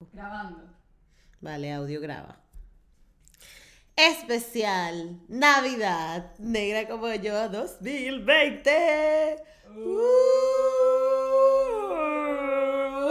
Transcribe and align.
Grabando. 0.00 0.62
Vale, 1.40 1.72
audio 1.72 2.00
graba. 2.00 2.36
Especial 3.96 5.18
Navidad 5.26 6.38
Negra 6.38 6.86
como 6.86 7.12
yo 7.14 7.48
2020. 7.48 9.42
Uh. 9.74 9.90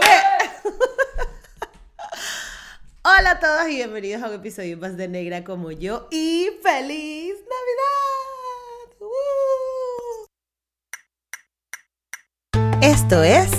Hola 3.04 3.32
a 3.32 3.38
todos 3.38 3.68
y 3.68 3.76
bienvenidos 3.76 4.22
a 4.22 4.28
un 4.28 4.36
episodio 4.36 4.78
más 4.78 4.96
de 4.96 5.08
Negra 5.08 5.44
como 5.44 5.70
yo 5.70 6.08
y 6.10 6.48
feliz 6.62 7.34
Navidad. 7.34 8.96
Uh. 9.00 10.26
Esto 12.80 13.22
es 13.22 13.50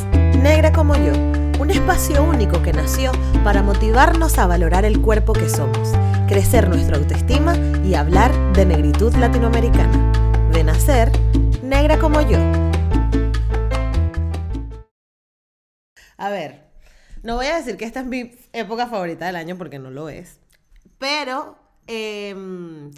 Negra 0.41 0.73
como 0.73 0.95
yo 0.95 1.38
un 1.69 1.75
espacio 1.75 2.23
único 2.23 2.63
que 2.63 2.73
nació 2.73 3.11
para 3.43 3.61
motivarnos 3.61 4.39
a 4.39 4.47
valorar 4.47 4.85
el 4.85 5.01
cuerpo 5.01 5.33
que 5.33 5.47
somos, 5.49 5.91
crecer 6.27 6.67
nuestra 6.67 6.97
autoestima 6.97 7.55
y 7.85 7.93
hablar 7.93 8.33
de 8.53 8.65
negritud 8.65 9.13
latinoamericana. 9.13 10.49
De 10.51 10.63
nacer, 10.63 11.11
negra 11.61 11.99
como 11.99 12.21
yo. 12.21 12.39
A 16.17 16.31
ver, 16.31 16.71
no 17.21 17.35
voy 17.35 17.45
a 17.45 17.57
decir 17.57 17.77
que 17.77 17.85
esta 17.85 17.99
es 17.99 18.07
mi 18.07 18.31
época 18.51 18.87
favorita 18.87 19.27
del 19.27 19.35
año 19.35 19.55
porque 19.55 19.77
no 19.77 19.91
lo 19.91 20.09
es, 20.09 20.39
pero... 20.97 21.55
Em, 21.85 22.89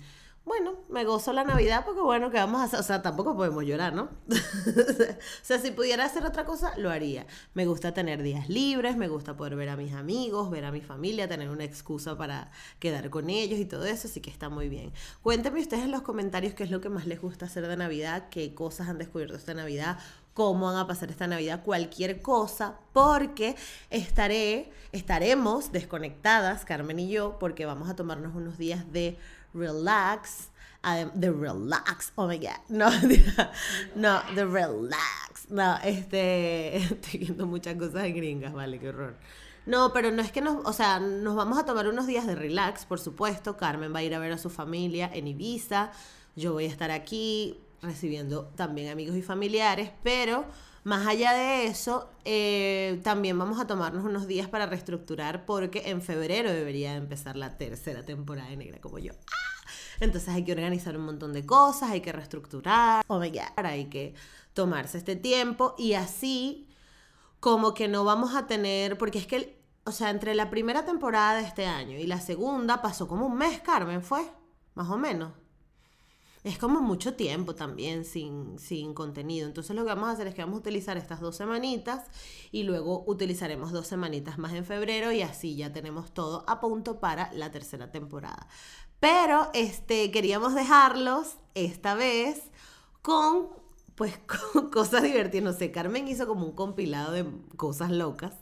bueno, 0.44 0.74
me 0.90 1.06
gozo 1.06 1.34
la 1.34 1.44
Navidad 1.44 1.84
porque 1.86 2.02
bueno, 2.02 2.32
¿qué 2.32 2.38
vamos 2.38 2.62
a 2.62 2.64
hacer? 2.64 2.80
O 2.80 2.84
sea, 2.84 3.02
tampoco 3.04 3.36
podemos 3.36 3.64
llorar, 3.64 3.94
¿no? 3.94 4.10
o 4.30 5.44
sea, 5.44 5.60
si 5.60 5.70
pudiera 5.70 6.04
hacer 6.04 6.26
otra 6.26 6.46
cosa, 6.46 6.76
lo 6.78 6.90
haría. 6.90 7.28
Me 7.54 7.68
gusta 7.68 7.94
tener 7.94 8.24
días 8.24 8.50
libres, 8.50 8.98
me 8.98 9.08
gusta 9.08 9.38
poder 9.38 9.56
ver 9.56 9.70
a 9.70 9.78
mis 9.78 9.94
amigos, 9.94 10.50
ver 10.50 10.66
a 10.66 10.72
mi 10.72 10.82
familia, 10.82 11.28
tener 11.28 11.50
una 11.50 11.64
excusa 11.64 12.18
para 12.18 12.52
quedar 12.80 13.12
con 13.12 13.30
ellos 13.30 13.60
y 13.60 13.66
todo 13.66 13.86
eso, 13.86 14.08
así 14.08 14.20
que 14.20 14.32
está 14.32 14.50
muy 14.50 14.68
bien. 14.68 14.92
Cuéntenme 15.22 15.62
ustedes 15.62 15.84
en 15.84 15.92
los 15.92 16.02
comentarios 16.02 16.56
qué 16.56 16.64
es 16.64 16.72
lo 16.72 16.82
que 16.82 16.90
más 16.90 17.06
les 17.06 17.22
gusta 17.22 17.46
hacer 17.46 17.68
de 17.68 17.78
Navidad, 17.78 18.30
qué 18.30 18.56
cosas 18.56 18.90
han 18.90 18.98
descubierto 18.98 19.36
esta 19.36 19.54
Navidad, 19.54 20.00
cómo 20.34 20.66
van 20.66 20.78
a 20.78 20.88
pasar 20.88 21.12
esta 21.12 21.28
Navidad, 21.28 21.64
cualquier 21.64 22.22
cosa, 22.22 22.80
porque 22.94 23.56
estaré, 23.92 24.72
estaremos 24.92 25.72
desconectadas, 25.72 26.66
Carmen 26.66 27.00
y 27.00 27.10
yo, 27.10 27.38
porque 27.40 27.66
vamos 27.68 27.90
a 27.90 27.96
tomarnos 27.96 28.36
unos 28.36 28.58
días 28.58 28.92
de 28.92 29.18
relax. 29.54 30.50
the 31.16 31.32
relax, 31.32 32.12
oh 32.16 32.28
my 32.28 32.38
god, 32.38 32.60
no, 32.70 32.90
no, 33.96 34.22
the 34.34 34.46
relax, 34.46 35.50
no, 35.50 35.78
este, 35.84 36.78
estoy 36.78 37.20
viendo 37.20 37.46
muchas 37.46 37.76
cosas 37.76 38.04
gringas, 38.14 38.54
vale, 38.54 38.80
qué 38.80 38.90
horror. 38.90 39.16
No, 39.66 39.94
pero 39.94 40.12
no 40.12 40.22
es 40.22 40.32
que 40.32 40.42
nos, 40.42 40.66
o 40.66 40.74
sea, 40.74 41.00
nos 41.00 41.36
vamos 41.36 41.60
a 41.60 41.66
tomar 41.66 41.88
unos 41.88 42.08
días 42.08 42.26
de 42.26 42.34
relax, 42.34 42.86
por 42.86 43.00
supuesto. 43.00 43.58
Carmen 43.58 43.94
va 43.94 44.00
a 44.00 44.04
ir 44.04 44.16
a 44.16 44.20
ver 44.20 44.32
a 44.32 44.40
su 44.40 44.50
familia 44.50 45.10
en 45.14 45.28
Ibiza. 45.28 45.92
Yo 46.36 46.54
voy 46.54 46.66
a 46.66 46.68
estar 46.68 46.90
aquí 46.90 47.60
recibiendo 47.82 48.46
también 48.56 48.90
amigos 48.90 49.16
y 49.16 49.22
familiares, 49.22 49.92
pero 50.04 50.46
más 50.84 51.06
allá 51.06 51.34
de 51.34 51.68
eso, 51.68 52.10
eh, 52.26 53.00
también 53.04 53.38
vamos 53.38 53.60
a 53.60 53.68
tomarnos 53.68 54.04
unos 54.04 54.28
días 54.28 54.48
para 54.48 54.66
reestructurar 54.66 55.46
porque 55.46 55.84
en 55.92 56.02
febrero 56.02 56.52
debería 56.52 56.96
empezar 56.96 57.36
la 57.36 57.58
tercera 57.58 58.04
temporada 58.04 58.50
de 58.50 58.58
Negra 58.58 58.82
como 58.82 58.98
yo. 58.98 59.14
¡Ah! 59.14 59.52
Entonces 60.00 60.30
hay 60.30 60.44
que 60.44 60.52
organizar 60.52 60.98
un 60.98 61.06
montón 61.06 61.34
de 61.34 61.46
cosas, 61.46 61.92
hay 61.92 62.02
que 62.02 62.12
reestructurar, 62.12 63.06
oh 63.08 63.20
my 63.20 63.32
hay 63.56 63.86
que 63.86 64.16
tomarse 64.54 64.98
este 64.98 65.16
tiempo 65.16 65.76
y 65.78 65.94
así 65.94 66.68
como 67.40 67.76
que 67.76 67.88
no 67.88 68.04
vamos 68.04 68.36
a 68.36 68.48
tener, 68.48 68.98
porque 68.98 69.20
es 69.20 69.28
que, 69.28 69.62
o 69.84 69.92
sea, 69.92 70.10
entre 70.10 70.34
la 70.34 70.50
primera 70.50 70.86
temporada 70.86 71.36
de 71.36 71.48
este 71.48 71.68
año 71.68 71.98
y 71.98 72.08
la 72.08 72.20
segunda 72.20 72.82
pasó 72.82 73.08
como 73.08 73.28
un 73.28 73.38
mes, 73.38 73.62
Carmen, 73.62 74.02
fue, 74.02 74.24
más 74.74 74.90
o 74.90 74.98
menos 74.98 75.34
es 76.44 76.58
como 76.58 76.82
mucho 76.82 77.14
tiempo 77.14 77.54
también 77.54 78.04
sin, 78.04 78.58
sin 78.58 78.94
contenido. 78.94 79.48
Entonces 79.48 79.76
lo 79.76 79.84
que 79.84 79.90
vamos 79.90 80.10
a 80.10 80.12
hacer 80.12 80.28
es 80.28 80.34
que 80.34 80.42
vamos 80.42 80.58
a 80.58 80.60
utilizar 80.60 80.98
estas 80.98 81.20
dos 81.20 81.36
semanitas 81.36 82.08
y 82.52 82.64
luego 82.64 83.04
utilizaremos 83.06 83.72
dos 83.72 83.88
semanitas 83.88 84.40
más 84.40 84.54
en 84.54 84.66
febrero 84.66 85.12
y 85.12 85.22
así 85.22 85.56
ya 85.56 85.72
tenemos 85.72 86.14
todo 86.14 86.44
a 86.48 86.60
punto 86.60 87.00
para 87.00 87.32
la 87.34 87.52
tercera 87.52 87.92
temporada. 87.92 88.48
Pero 89.00 89.50
este, 89.54 90.10
queríamos 90.12 90.56
dejarlos 90.56 91.38
esta 91.54 91.96
vez 91.96 92.50
con 93.02 93.50
pues 93.96 94.20
con 94.54 94.72
cosas 94.72 95.04
divertidas. 95.04 95.44
No 95.44 95.54
sé, 95.54 95.72
Carmen 95.72 96.08
hizo 96.08 96.28
como 96.28 96.46
un 96.46 96.54
compilado 96.54 97.12
de 97.12 97.26
cosas 97.56 97.92
locas 97.92 98.34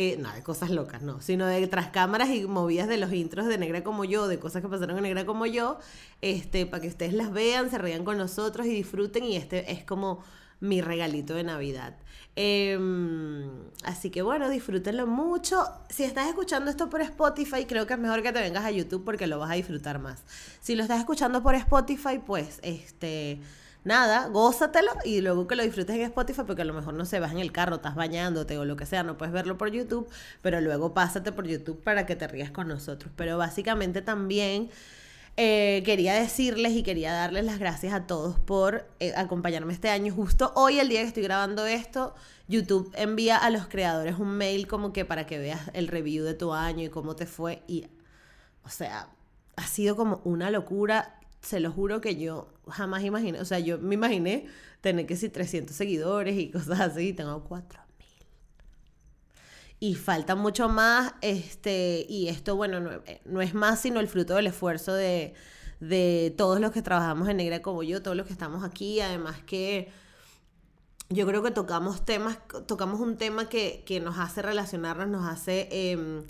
eh, 0.00 0.16
no, 0.16 0.32
de 0.32 0.44
cosas 0.44 0.70
locas, 0.70 1.02
no, 1.02 1.20
sino 1.20 1.44
de 1.44 1.66
tras 1.66 1.88
cámaras 1.88 2.28
y 2.30 2.46
movidas 2.46 2.86
de 2.86 2.98
los 2.98 3.12
intros 3.12 3.46
de 3.46 3.58
Negra 3.58 3.82
como 3.82 4.04
yo, 4.04 4.28
de 4.28 4.38
cosas 4.38 4.62
que 4.62 4.68
pasaron 4.68 4.96
en 4.98 5.02
Negra 5.02 5.26
como 5.26 5.44
yo, 5.44 5.80
este, 6.20 6.66
para 6.66 6.80
que 6.80 6.86
ustedes 6.86 7.14
las 7.14 7.32
vean, 7.32 7.68
se 7.68 7.78
rían 7.78 8.04
con 8.04 8.16
nosotros 8.16 8.68
y 8.68 8.70
disfruten 8.70 9.24
y 9.24 9.34
este 9.34 9.72
es 9.72 9.82
como 9.82 10.22
mi 10.60 10.82
regalito 10.82 11.34
de 11.34 11.42
Navidad. 11.42 11.96
Em, 12.36 13.50
así 13.82 14.10
que 14.10 14.22
bueno, 14.22 14.48
disfrútenlo 14.48 15.08
mucho. 15.08 15.64
Si 15.90 16.04
estás 16.04 16.28
escuchando 16.28 16.70
esto 16.70 16.88
por 16.88 17.00
Spotify, 17.00 17.64
creo 17.64 17.88
que 17.88 17.94
es 17.94 17.98
mejor 17.98 18.22
que 18.22 18.32
te 18.32 18.40
vengas 18.40 18.64
a 18.64 18.70
YouTube 18.70 19.04
porque 19.04 19.26
lo 19.26 19.40
vas 19.40 19.50
a 19.50 19.54
disfrutar 19.54 19.98
más. 19.98 20.22
Si 20.60 20.76
lo 20.76 20.82
estás 20.82 21.00
escuchando 21.00 21.42
por 21.42 21.56
Spotify, 21.56 22.20
pues 22.24 22.60
este 22.62 23.40
nada, 23.84 24.28
gózatelo 24.28 24.92
y 25.04 25.20
luego 25.20 25.46
que 25.46 25.56
lo 25.56 25.62
disfrutes 25.62 25.96
en 25.96 26.02
Spotify, 26.02 26.42
porque 26.46 26.62
a 26.62 26.64
lo 26.64 26.74
mejor 26.74 26.94
no 26.94 27.04
se 27.04 27.20
vas 27.20 27.32
en 27.32 27.38
el 27.38 27.52
carro, 27.52 27.76
estás 27.76 27.94
bañándote 27.94 28.58
o 28.58 28.64
lo 28.64 28.76
que 28.76 28.86
sea, 28.86 29.02
no 29.02 29.16
puedes 29.16 29.32
verlo 29.32 29.56
por 29.58 29.70
YouTube, 29.70 30.08
pero 30.42 30.60
luego 30.60 30.94
pásate 30.94 31.32
por 31.32 31.46
YouTube 31.46 31.82
para 31.82 32.06
que 32.06 32.16
te 32.16 32.26
rías 32.28 32.50
con 32.50 32.68
nosotros. 32.68 33.12
Pero 33.16 33.38
básicamente 33.38 34.02
también 34.02 34.70
eh, 35.40 35.82
quería 35.84 36.14
decirles 36.14 36.72
y 36.72 36.82
quería 36.82 37.12
darles 37.12 37.44
las 37.44 37.60
gracias 37.60 37.92
a 37.92 38.08
todos 38.08 38.40
por 38.40 38.88
eh, 38.98 39.12
acompañarme 39.16 39.72
este 39.72 39.88
año. 39.88 40.12
Justo 40.12 40.52
hoy, 40.56 40.80
el 40.80 40.88
día 40.88 41.02
que 41.02 41.06
estoy 41.06 41.22
grabando 41.22 41.64
esto, 41.64 42.14
YouTube 42.48 42.92
envía 42.96 43.36
a 43.36 43.48
los 43.50 43.68
creadores 43.68 44.18
un 44.18 44.30
mail 44.30 44.66
como 44.66 44.92
que 44.92 45.04
para 45.04 45.26
que 45.26 45.38
veas 45.38 45.70
el 45.74 45.86
review 45.86 46.24
de 46.24 46.34
tu 46.34 46.52
año 46.52 46.84
y 46.84 46.88
cómo 46.88 47.14
te 47.14 47.26
fue. 47.26 47.62
Y, 47.68 47.86
o 48.64 48.68
sea, 48.68 49.10
ha 49.54 49.66
sido 49.68 49.94
como 49.94 50.20
una 50.24 50.50
locura 50.50 51.17
se 51.48 51.60
lo 51.60 51.72
juro 51.72 52.02
que 52.02 52.16
yo 52.16 52.48
jamás 52.68 53.02
imaginé, 53.04 53.40
o 53.40 53.44
sea, 53.46 53.58
yo 53.58 53.78
me 53.78 53.94
imaginé 53.94 54.46
tener 54.82 55.06
que 55.06 55.16
ser 55.16 55.30
300 55.30 55.74
seguidores 55.74 56.36
y 56.36 56.50
cosas 56.52 56.80
así, 56.80 57.08
y 57.08 57.12
tengo 57.14 57.42
4000. 57.44 57.88
Y 59.80 59.94
falta 59.94 60.34
mucho 60.34 60.68
más, 60.68 61.14
este, 61.22 62.04
y 62.06 62.28
esto, 62.28 62.54
bueno, 62.54 62.80
no, 62.80 62.90
eh, 63.06 63.22
no, 63.24 63.40
es 63.40 63.54
más 63.54 63.80
sino 63.80 63.98
el 64.00 64.08
fruto 64.08 64.34
del 64.34 64.48
esfuerzo 64.48 64.92
de, 64.92 65.32
de 65.80 66.34
todos 66.36 66.60
los 66.60 66.72
que 66.72 66.82
trabajamos 66.82 67.28
en 67.28 67.38
Negra 67.38 67.62
como 67.62 67.82
yo, 67.82 68.02
todos 68.02 68.16
los 68.16 68.26
que 68.26 68.32
estamos 68.32 68.62
aquí, 68.62 69.00
además 69.00 69.38
que 69.46 69.90
yo 71.08 71.26
creo 71.26 71.42
que 71.42 71.50
tocamos 71.50 72.04
temas, 72.04 72.38
tocamos 72.66 73.00
un 73.00 73.16
tema 73.16 73.48
que, 73.48 73.84
que 73.86 74.00
nos 74.00 74.18
hace 74.18 74.42
relacionarnos, 74.42 75.08
nos 75.08 75.26
hace... 75.26 75.68
Eh, 75.72 76.26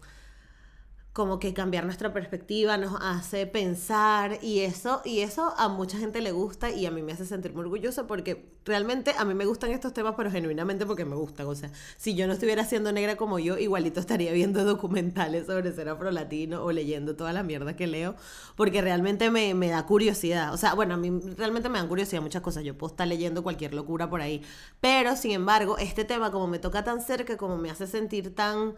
como 1.19 1.41
que 1.41 1.53
cambiar 1.53 1.85
nuestra 1.85 2.13
perspectiva 2.13 2.77
nos 2.77 2.95
hace 3.01 3.45
pensar 3.45 4.39
y 4.41 4.61
eso 4.61 5.03
y 5.05 5.23
eso 5.23 5.53
a 5.57 5.69
mucha 5.69 5.99
gente 5.99 6.21
le 6.21 6.31
gusta 6.31 6.71
y 6.71 6.87
a 6.87 6.93
mí 6.93 7.03
me 7.03 7.11
hace 7.11 7.27
sentir 7.27 7.53
muy 7.53 7.63
orgullosa 7.63 8.07
porque 8.07 8.53
realmente 8.65 9.13
a 9.19 9.25
mí 9.25 9.35
me 9.35 9.45
gustan 9.45 9.73
estos 9.73 9.93
temas 9.93 10.15
pero 10.17 10.31
genuinamente 10.31 10.87
porque 10.87 11.05
me 11.05 11.17
gustan. 11.17 11.49
O 11.49 11.57
sea 11.57 11.73
si 11.97 12.15
yo 12.15 12.29
no 12.29 12.35
estuviera 12.35 12.65
siendo 12.65 12.93
negra 12.93 13.17
como 13.17 13.41
yo 13.41 13.59
igualito 13.59 13.99
estaría 13.99 14.31
viendo 14.31 14.63
documentales 14.75 15.47
sobre 15.47 15.73
ser 15.73 15.89
afrolatino 15.89 16.63
o 16.63 16.71
leyendo 16.71 17.17
toda 17.17 17.33
la 17.33 17.43
mierda 17.43 17.75
que 17.75 17.89
leo 17.89 18.15
porque 18.55 18.81
realmente 18.81 19.29
me, 19.33 19.55
me 19.55 19.71
da 19.71 19.87
curiosidad. 19.87 20.55
O 20.55 20.57
sea 20.57 20.75
bueno 20.75 20.95
a 20.95 20.99
mí 20.99 21.11
realmente 21.37 21.69
me 21.69 21.81
dan 21.81 21.89
curiosidad 21.89 22.23
muchas 22.23 22.43
cosas. 22.43 22.63
Yo 22.63 22.79
puedo 22.79 22.93
estar 22.93 23.09
leyendo 23.09 23.43
cualquier 23.43 23.75
locura 23.75 24.09
por 24.09 24.21
ahí. 24.21 24.41
Pero 24.81 25.17
sin 25.17 25.33
embargo 25.33 25.79
este 25.79 26.05
tema 26.05 26.31
como 26.31 26.47
me 26.47 26.61
toca 26.61 26.85
tan 26.85 27.01
cerca 27.01 27.37
como 27.37 27.59
me 27.59 27.71
hace 27.73 27.89
sentir 27.89 28.37
tan 28.37 28.77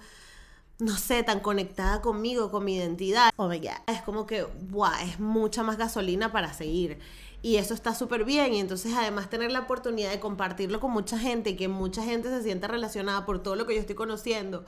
no 0.80 0.96
sé, 0.96 1.22
tan 1.22 1.40
conectada 1.40 2.00
conmigo, 2.00 2.50
con 2.50 2.64
mi 2.64 2.76
identidad. 2.76 3.30
Oh 3.36 3.48
my 3.48 3.58
God. 3.58 3.68
Es 3.86 4.02
como 4.02 4.26
que, 4.26 4.44
wow, 4.70 4.90
es 5.02 5.20
mucha 5.20 5.62
más 5.62 5.76
gasolina 5.76 6.32
para 6.32 6.52
seguir. 6.52 6.98
Y 7.42 7.56
eso 7.56 7.74
está 7.74 7.94
súper 7.94 8.24
bien. 8.24 8.54
Y 8.54 8.60
entonces, 8.60 8.92
además, 8.96 9.30
tener 9.30 9.52
la 9.52 9.60
oportunidad 9.60 10.10
de 10.10 10.20
compartirlo 10.20 10.80
con 10.80 10.90
mucha 10.90 11.18
gente 11.18 11.50
y 11.50 11.56
que 11.56 11.68
mucha 11.68 12.02
gente 12.02 12.28
se 12.28 12.42
sienta 12.42 12.66
relacionada 12.66 13.24
por 13.26 13.42
todo 13.42 13.56
lo 13.56 13.66
que 13.66 13.74
yo 13.74 13.80
estoy 13.80 13.94
conociendo. 13.94 14.64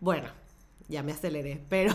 Bueno, 0.00 0.28
ya 0.88 1.02
me 1.02 1.12
aceleré. 1.12 1.62
Pero 1.68 1.94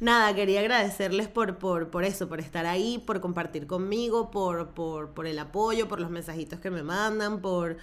nada, 0.00 0.34
quería 0.34 0.60
agradecerles 0.60 1.28
por, 1.28 1.58
por, 1.58 1.88
por 1.88 2.04
eso, 2.04 2.28
por 2.28 2.40
estar 2.40 2.66
ahí, 2.66 3.02
por 3.06 3.20
compartir 3.20 3.66
conmigo, 3.66 4.30
por, 4.30 4.68
por, 4.70 5.10
por 5.10 5.26
el 5.26 5.38
apoyo, 5.38 5.88
por 5.88 6.00
los 6.00 6.10
mensajitos 6.10 6.60
que 6.60 6.70
me 6.70 6.82
mandan, 6.82 7.40
por 7.40 7.78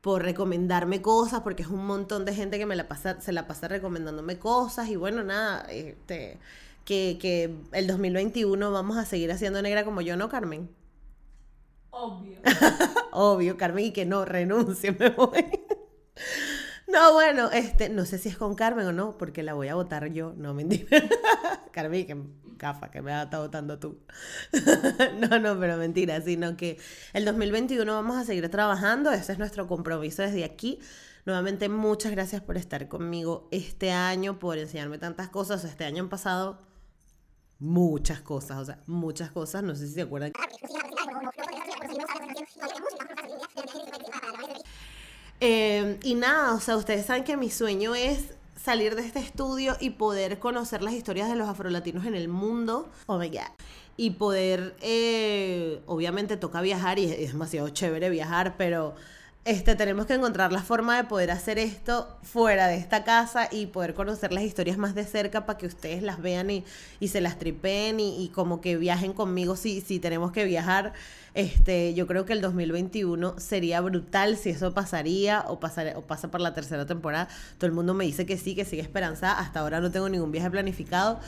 por 0.00 0.22
recomendarme 0.22 1.02
cosas, 1.02 1.40
porque 1.42 1.62
es 1.62 1.68
un 1.68 1.86
montón 1.86 2.24
de 2.24 2.34
gente 2.34 2.58
que 2.58 2.66
me 2.66 2.76
la 2.76 2.88
pasa, 2.88 3.20
se 3.20 3.32
la 3.32 3.46
pasa 3.46 3.68
recomendándome 3.68 4.38
cosas 4.38 4.88
y 4.88 4.96
bueno, 4.96 5.22
nada, 5.24 5.66
este, 5.70 6.38
que, 6.84 7.18
que 7.20 7.54
el 7.72 7.86
2021 7.86 8.70
vamos 8.72 8.96
a 8.96 9.04
seguir 9.04 9.30
haciendo 9.32 9.62
negra 9.62 9.84
como 9.84 10.00
yo, 10.00 10.16
¿no, 10.16 10.28
Carmen? 10.28 10.70
Obvio. 11.90 12.38
Obvio, 13.12 13.56
Carmen, 13.56 13.86
y 13.86 13.92
que 13.92 14.06
no, 14.06 14.24
renuncie, 14.24 14.92
me 14.92 15.10
voy. 15.10 15.44
No, 16.92 17.12
bueno, 17.12 17.50
este, 17.52 17.88
no 17.88 18.04
sé 18.04 18.18
si 18.18 18.28
es 18.28 18.36
con 18.36 18.54
Carmen 18.54 18.86
o 18.86 18.92
no, 18.92 19.16
porque 19.16 19.42
la 19.42 19.54
voy 19.54 19.68
a 19.68 19.74
votar 19.74 20.12
yo. 20.12 20.34
No, 20.36 20.54
mentira. 20.54 20.86
Carmen, 21.72 22.06
que 22.06 22.16
cafa, 22.56 22.90
que 22.90 23.00
me 23.00 23.12
va 23.12 23.20
a 23.20 23.24
estar 23.24 23.40
votando 23.40 23.78
tú. 23.78 23.98
no, 25.20 25.38
no, 25.38 25.58
pero 25.58 25.76
mentira, 25.76 26.20
sino 26.20 26.56
que 26.56 26.78
el 27.12 27.24
2021 27.24 27.92
vamos 27.92 28.16
a 28.16 28.24
seguir 28.24 28.48
trabajando. 28.50 29.10
Ese 29.12 29.32
es 29.32 29.38
nuestro 29.38 29.66
compromiso 29.66 30.22
desde 30.22 30.44
aquí. 30.44 30.78
Nuevamente, 31.26 31.68
muchas 31.68 32.12
gracias 32.12 32.42
por 32.42 32.56
estar 32.56 32.88
conmigo 32.88 33.48
este 33.50 33.92
año, 33.92 34.38
por 34.38 34.58
enseñarme 34.58 34.98
tantas 34.98 35.28
cosas. 35.28 35.64
Este 35.64 35.84
año 35.84 36.08
pasado 36.08 36.70
muchas 37.60 38.20
cosas, 38.20 38.58
o 38.58 38.64
sea, 38.64 38.78
muchas 38.86 39.30
cosas. 39.30 39.62
No 39.62 39.74
sé 39.74 39.86
si 39.86 39.94
se 39.94 40.02
acuerdan. 40.02 40.32
Eh, 45.40 45.98
y 46.02 46.14
nada, 46.14 46.54
o 46.54 46.60
sea, 46.60 46.76
ustedes 46.76 47.06
saben 47.06 47.24
que 47.24 47.36
mi 47.36 47.50
sueño 47.50 47.94
es 47.94 48.34
salir 48.62 48.94
de 48.94 49.02
este 49.02 49.20
estudio 49.20 49.76
y 49.80 49.90
poder 49.90 50.38
conocer 50.38 50.82
las 50.82 50.92
historias 50.92 51.28
de 51.28 51.36
los 51.36 51.48
afrolatinos 51.48 52.04
en 52.04 52.14
el 52.14 52.28
mundo. 52.28 52.88
Oh 53.06 53.18
my 53.18 53.28
God. 53.28 53.50
Y 53.96 54.10
poder, 54.10 54.76
eh, 54.80 55.80
obviamente 55.86 56.36
toca 56.36 56.60
viajar 56.60 56.98
y 56.98 57.10
es 57.10 57.32
demasiado 57.32 57.68
chévere 57.70 58.10
viajar, 58.10 58.56
pero 58.56 58.94
este, 59.46 59.74
tenemos 59.74 60.04
que 60.04 60.14
encontrar 60.14 60.52
la 60.52 60.62
forma 60.62 60.96
de 60.96 61.04
poder 61.04 61.30
hacer 61.30 61.58
esto 61.58 62.18
fuera 62.22 62.68
de 62.68 62.76
esta 62.76 63.04
casa 63.04 63.48
y 63.50 63.66
poder 63.66 63.94
conocer 63.94 64.32
las 64.32 64.44
historias 64.44 64.76
más 64.76 64.94
de 64.94 65.04
cerca 65.04 65.46
para 65.46 65.58
que 65.58 65.66
ustedes 65.66 66.02
las 66.02 66.20
vean 66.20 66.50
y, 66.50 66.64
y 67.00 67.08
se 67.08 67.22
las 67.22 67.38
tripeen 67.38 68.00
y, 68.00 68.22
y, 68.22 68.28
como 68.28 68.60
que 68.60 68.76
viajen 68.76 69.14
conmigo 69.14 69.56
si, 69.56 69.80
si 69.80 69.98
tenemos 69.98 70.30
que 70.32 70.44
viajar. 70.44 70.92
Este, 71.32 71.94
yo 71.94 72.06
creo 72.06 72.26
que 72.26 72.32
el 72.32 72.42
2021 72.42 73.38
sería 73.38 73.80
brutal 73.80 74.36
si 74.36 74.50
eso 74.50 74.74
pasaría 74.74 75.44
o, 75.46 75.58
pasar, 75.58 75.94
o 75.96 76.02
pasa 76.02 76.30
por 76.30 76.40
la 76.40 76.52
tercera 76.52 76.84
temporada. 76.84 77.28
Todo 77.56 77.66
el 77.66 77.72
mundo 77.72 77.94
me 77.94 78.04
dice 78.04 78.26
que 78.26 78.36
sí, 78.36 78.54
que 78.54 78.66
sigue 78.66 78.82
esperanzada. 78.82 79.38
Hasta 79.38 79.60
ahora 79.60 79.80
no 79.80 79.90
tengo 79.90 80.08
ningún 80.08 80.32
viaje 80.32 80.50
planificado, 80.50 81.18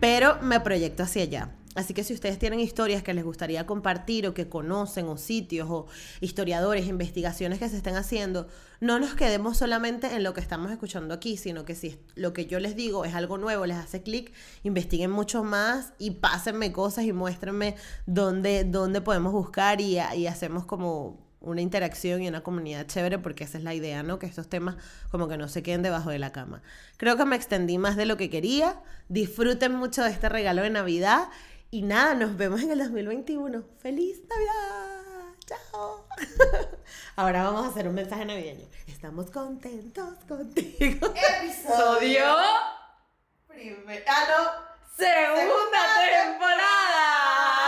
pero 0.00 0.40
me 0.42 0.60
proyecto 0.60 1.02
hacia 1.02 1.22
allá. 1.22 1.54
Así 1.78 1.94
que 1.94 2.02
si 2.02 2.12
ustedes 2.12 2.40
tienen 2.40 2.58
historias 2.58 3.04
que 3.04 3.14
les 3.14 3.22
gustaría 3.22 3.64
compartir 3.64 4.26
o 4.26 4.34
que 4.34 4.48
conocen 4.48 5.06
o 5.06 5.16
sitios 5.16 5.68
o 5.70 5.86
historiadores, 6.20 6.88
investigaciones 6.88 7.60
que 7.60 7.68
se 7.68 7.76
estén 7.76 7.94
haciendo, 7.94 8.48
no 8.80 8.98
nos 8.98 9.14
quedemos 9.14 9.58
solamente 9.58 10.08
en 10.16 10.24
lo 10.24 10.34
que 10.34 10.40
estamos 10.40 10.72
escuchando 10.72 11.14
aquí, 11.14 11.36
sino 11.36 11.64
que 11.64 11.76
si 11.76 11.96
lo 12.16 12.32
que 12.32 12.46
yo 12.46 12.58
les 12.58 12.74
digo 12.74 13.04
es 13.04 13.14
algo 13.14 13.38
nuevo, 13.38 13.64
les 13.64 13.76
hace 13.76 14.02
clic, 14.02 14.32
investiguen 14.64 15.12
mucho 15.12 15.44
más 15.44 15.92
y 16.00 16.10
pásenme 16.12 16.72
cosas 16.72 17.04
y 17.04 17.12
muéstrenme 17.12 17.76
dónde, 18.06 18.64
dónde 18.64 19.00
podemos 19.00 19.32
buscar 19.32 19.80
y, 19.80 19.98
y 20.16 20.26
hacemos 20.26 20.66
como 20.66 21.27
una 21.40 21.60
interacción 21.60 22.22
y 22.22 22.28
una 22.28 22.42
comunidad 22.42 22.86
chévere, 22.86 23.18
porque 23.18 23.44
esa 23.44 23.58
es 23.58 23.64
la 23.64 23.74
idea, 23.74 24.02
¿no? 24.02 24.18
Que 24.18 24.26
estos 24.26 24.48
temas 24.48 24.76
como 25.10 25.28
que 25.28 25.36
no 25.36 25.48
se 25.48 25.62
queden 25.62 25.82
debajo 25.82 26.10
de 26.10 26.18
la 26.18 26.32
cama. 26.32 26.62
Creo 26.96 27.16
que 27.16 27.24
me 27.24 27.36
extendí 27.36 27.78
más 27.78 27.96
de 27.96 28.06
lo 28.06 28.16
que 28.16 28.30
quería. 28.30 28.80
Disfruten 29.08 29.74
mucho 29.74 30.02
de 30.02 30.10
este 30.10 30.28
regalo 30.28 30.62
de 30.62 30.70
Navidad 30.70 31.28
y 31.70 31.82
nada, 31.82 32.14
nos 32.14 32.36
vemos 32.36 32.62
en 32.62 32.70
el 32.72 32.78
2021. 32.78 33.62
¡Feliz 33.78 34.22
Navidad! 34.28 35.34
¡Chao! 35.46 36.06
Ahora 37.16 37.44
vamos 37.44 37.66
a 37.66 37.68
hacer 37.68 37.88
un 37.88 37.94
mensaje 37.94 38.24
navideño. 38.24 38.66
Estamos 38.86 39.30
contentos 39.30 40.14
contigo. 40.26 41.14
Episodio. 41.42 42.24
Primer... 43.46 44.04
Ah, 44.08 44.24
no. 44.28 44.68
Segunda, 44.96 45.42
Segunda 45.42 45.78
temporada. 46.24 47.67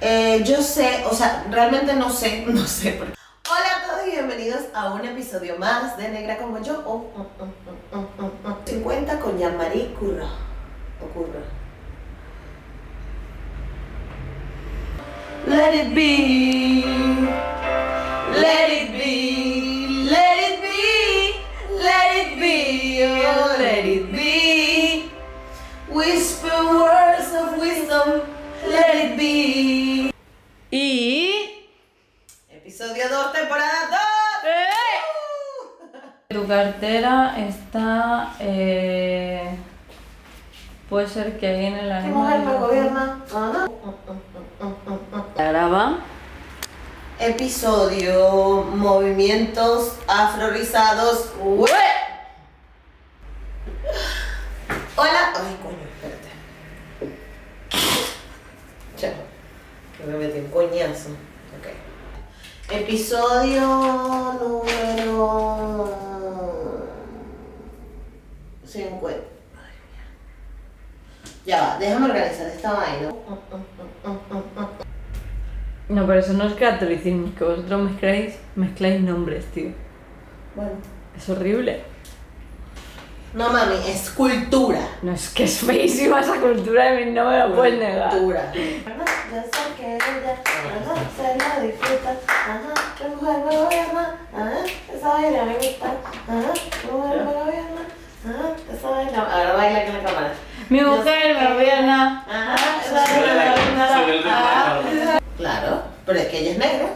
Eh, 0.00 0.42
yo 0.44 0.60
sé, 0.60 1.04
o 1.08 1.14
sea, 1.14 1.46
realmente 1.50 1.94
no 1.94 2.10
sé, 2.10 2.44
no 2.46 2.66
sé. 2.66 2.92
Por... 2.92 3.08
Hola 3.08 3.68
a 3.76 3.86
todos 3.86 4.08
y 4.08 4.12
bienvenidos 4.12 4.62
a 4.74 4.92
un 4.92 5.04
episodio 5.04 5.56
más 5.58 5.96
de 5.96 6.08
Negra 6.08 6.36
como 6.38 6.60
yo. 6.62 6.82
Oh, 6.86 7.10
oh, 7.16 7.26
oh, 7.92 8.56
50 8.64 9.20
con 9.20 9.38
Jean-Marie 9.38 9.94
Curra. 9.94 10.28
O 11.00 11.06
Curra. 11.06 11.40
Let 15.46 15.74
it 15.74 15.94
be. 15.94 16.93
Tu 36.44 36.48
cartera 36.48 37.36
está. 37.38 38.34
Eh, 38.38 39.48
puede 40.90 41.08
ser 41.08 41.38
que 41.38 41.46
ahí 41.46 41.64
en 41.64 41.74
el 41.74 42.02
¿Qué 42.02 42.08
mujer 42.10 42.40
me 42.40 42.54
gobierna? 42.58 43.24
La 45.38 45.44
graba. 45.44 46.00
Episodio 47.18 48.62
Movimientos 48.74 49.96
Afrorizados. 50.06 51.32
¡Ue! 51.42 51.70
Hola. 54.96 55.32
Ay, 55.36 55.58
coño, 55.62 55.78
espérate. 55.94 56.28
Ya. 58.98 59.14
Que 59.96 60.04
me 60.04 60.18
metí 60.18 60.40
un 60.40 60.48
coñazo. 60.48 61.08
Ok. 61.08 61.68
Episodio 62.70 63.60
número 64.38 66.04
50. 68.74 69.22
Ya 71.46 71.60
va, 71.60 71.78
déjame 71.78 72.06
organizar 72.06 72.46
esta 72.46 72.72
vaina. 72.72 73.10
No, 75.94 76.04
pero 76.08 76.18
eso 76.18 76.32
no 76.32 76.48
es 76.48 76.54
catolicismo, 76.54 77.28
es 77.28 77.34
que 77.34 77.44
vosotros 77.44 77.82
mezcláis, 77.88 78.34
mezcláis 78.56 79.00
nombres, 79.00 79.44
tío. 79.54 79.70
Bueno. 80.56 80.72
Es 81.16 81.28
horrible. 81.28 81.84
No 83.32 83.48
mami, 83.50 83.76
es 83.86 84.10
cultura. 84.10 84.80
No, 85.02 85.12
es 85.12 85.28
que 85.28 85.44
es 85.44 85.60
feísima 85.60 86.18
esa 86.18 86.40
cultura 86.40 86.90
de 86.90 87.04
mí, 87.04 87.12
no 87.12 87.30
me 87.30 87.38
lo 87.38 87.54
puedes 87.54 87.78
negar. 87.78 88.10
Cultura. 88.10 88.52
Yo 88.52 88.60
sé 88.60 89.74
que 89.76 89.94
ella, 89.94 90.36
ajá, 90.42 90.94
se 91.16 91.38
la 91.38 91.60
disfruta, 91.64 92.16
ajá, 92.28 92.74
tu 92.98 93.08
mujer 93.14 93.44
me 93.44 93.56
gobierna, 93.56 94.18
ajá, 94.34 94.52
esa 94.92 95.08
baila 95.08 95.44
me 95.44 95.54
gusta, 95.54 95.86
ajá, 96.26 96.52
tu 96.82 96.92
mujer 96.98 97.24
me 97.24 97.32
gobierna, 97.32 97.82
ajá, 98.24 98.46
esa 98.72 98.90
baila. 98.90 99.18
Ahora 99.20 99.52
baila 99.54 99.84
con 99.84 99.94
la 99.94 100.02
cámara. 100.02 100.32
Mi 100.68 100.80
mujer 100.80 101.36
me 101.36 101.54
gobierna, 101.54 102.24
Ajá, 102.28 102.80
esa 102.84 102.94
baila 102.94 103.34
me 103.34 103.50
gusta. 103.50 104.22
Claro, 104.22 104.93
pero 106.06 106.18
es 106.18 106.26
que 106.26 106.40
ella 106.40 106.52
es 106.52 106.58
negra, 106.58 106.94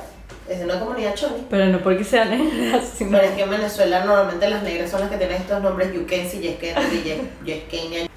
es 0.49 0.59
de 0.59 0.65
una 0.65 0.81
comunidad 0.81 1.15
choni. 1.15 1.47
Pero 1.49 1.67
no 1.67 1.81
porque 1.81 2.05
sea 2.05 2.25
negra, 2.25 2.83
sino... 2.97 3.13
Pero 3.13 3.25
es 3.25 3.33
que 3.33 3.43
en 3.43 3.51
Venezuela 3.51 4.05
normalmente 4.05 4.49
las 4.49 4.63
negras 4.63 4.91
son 4.91 5.01
las 5.01 5.11
que 5.11 5.17
tienen 5.17 5.43
estos 5.43 5.63
nombres 5.63 5.93
Yukensi, 5.93 6.41
Yeskensi, 6.41 7.21
Yesqueña. 7.45 8.01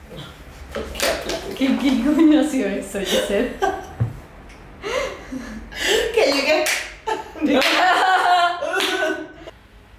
¿Qué, 1.58 1.78
¿Qué 1.78 2.04
coño 2.04 2.40
ha 2.40 2.44
sido 2.44 2.70
eso, 2.70 3.00
Giselle? 3.00 3.52
que 6.14 6.32
llegué. 6.32 6.64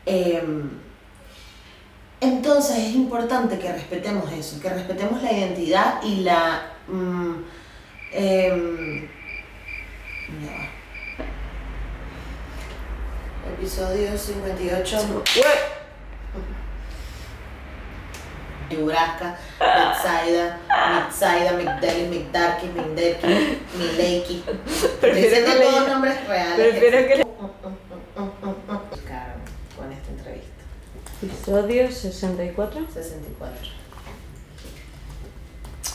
Em, 0.06 0.70
entonces 2.20 2.78
es 2.78 2.94
importante 2.94 3.58
que 3.58 3.72
respetemos 3.72 4.30
eso, 4.32 4.61
que 4.61 4.68
respetemos 4.68 5.22
la 5.22 5.32
identidad 5.32 6.02
y 6.02 6.20
la... 6.20 6.72
mm, 6.88 7.34
va. 10.46 10.71
Episodio 13.46 14.16
58. 14.16 15.22
Nebraska, 18.70 19.37
Betsaida, 19.58 20.58
Mitsaida, 20.94 21.52
Migdalis, 21.52 22.08
Migdarki. 22.08 22.66
Estoy 24.66 24.88
Prefiero 25.00 25.37
diciendo 25.37 25.70
todos 25.70 25.88
nombres 25.88 26.26
reales. 26.26 26.56
Prefiero 26.56 27.08
que 27.08 27.16
le- 27.16 27.22
con 29.76 29.92
esta 29.92 30.11
entrevista. 30.11 30.62
Episodio 31.22 31.90
64. 31.92 32.87
64. 32.94 33.68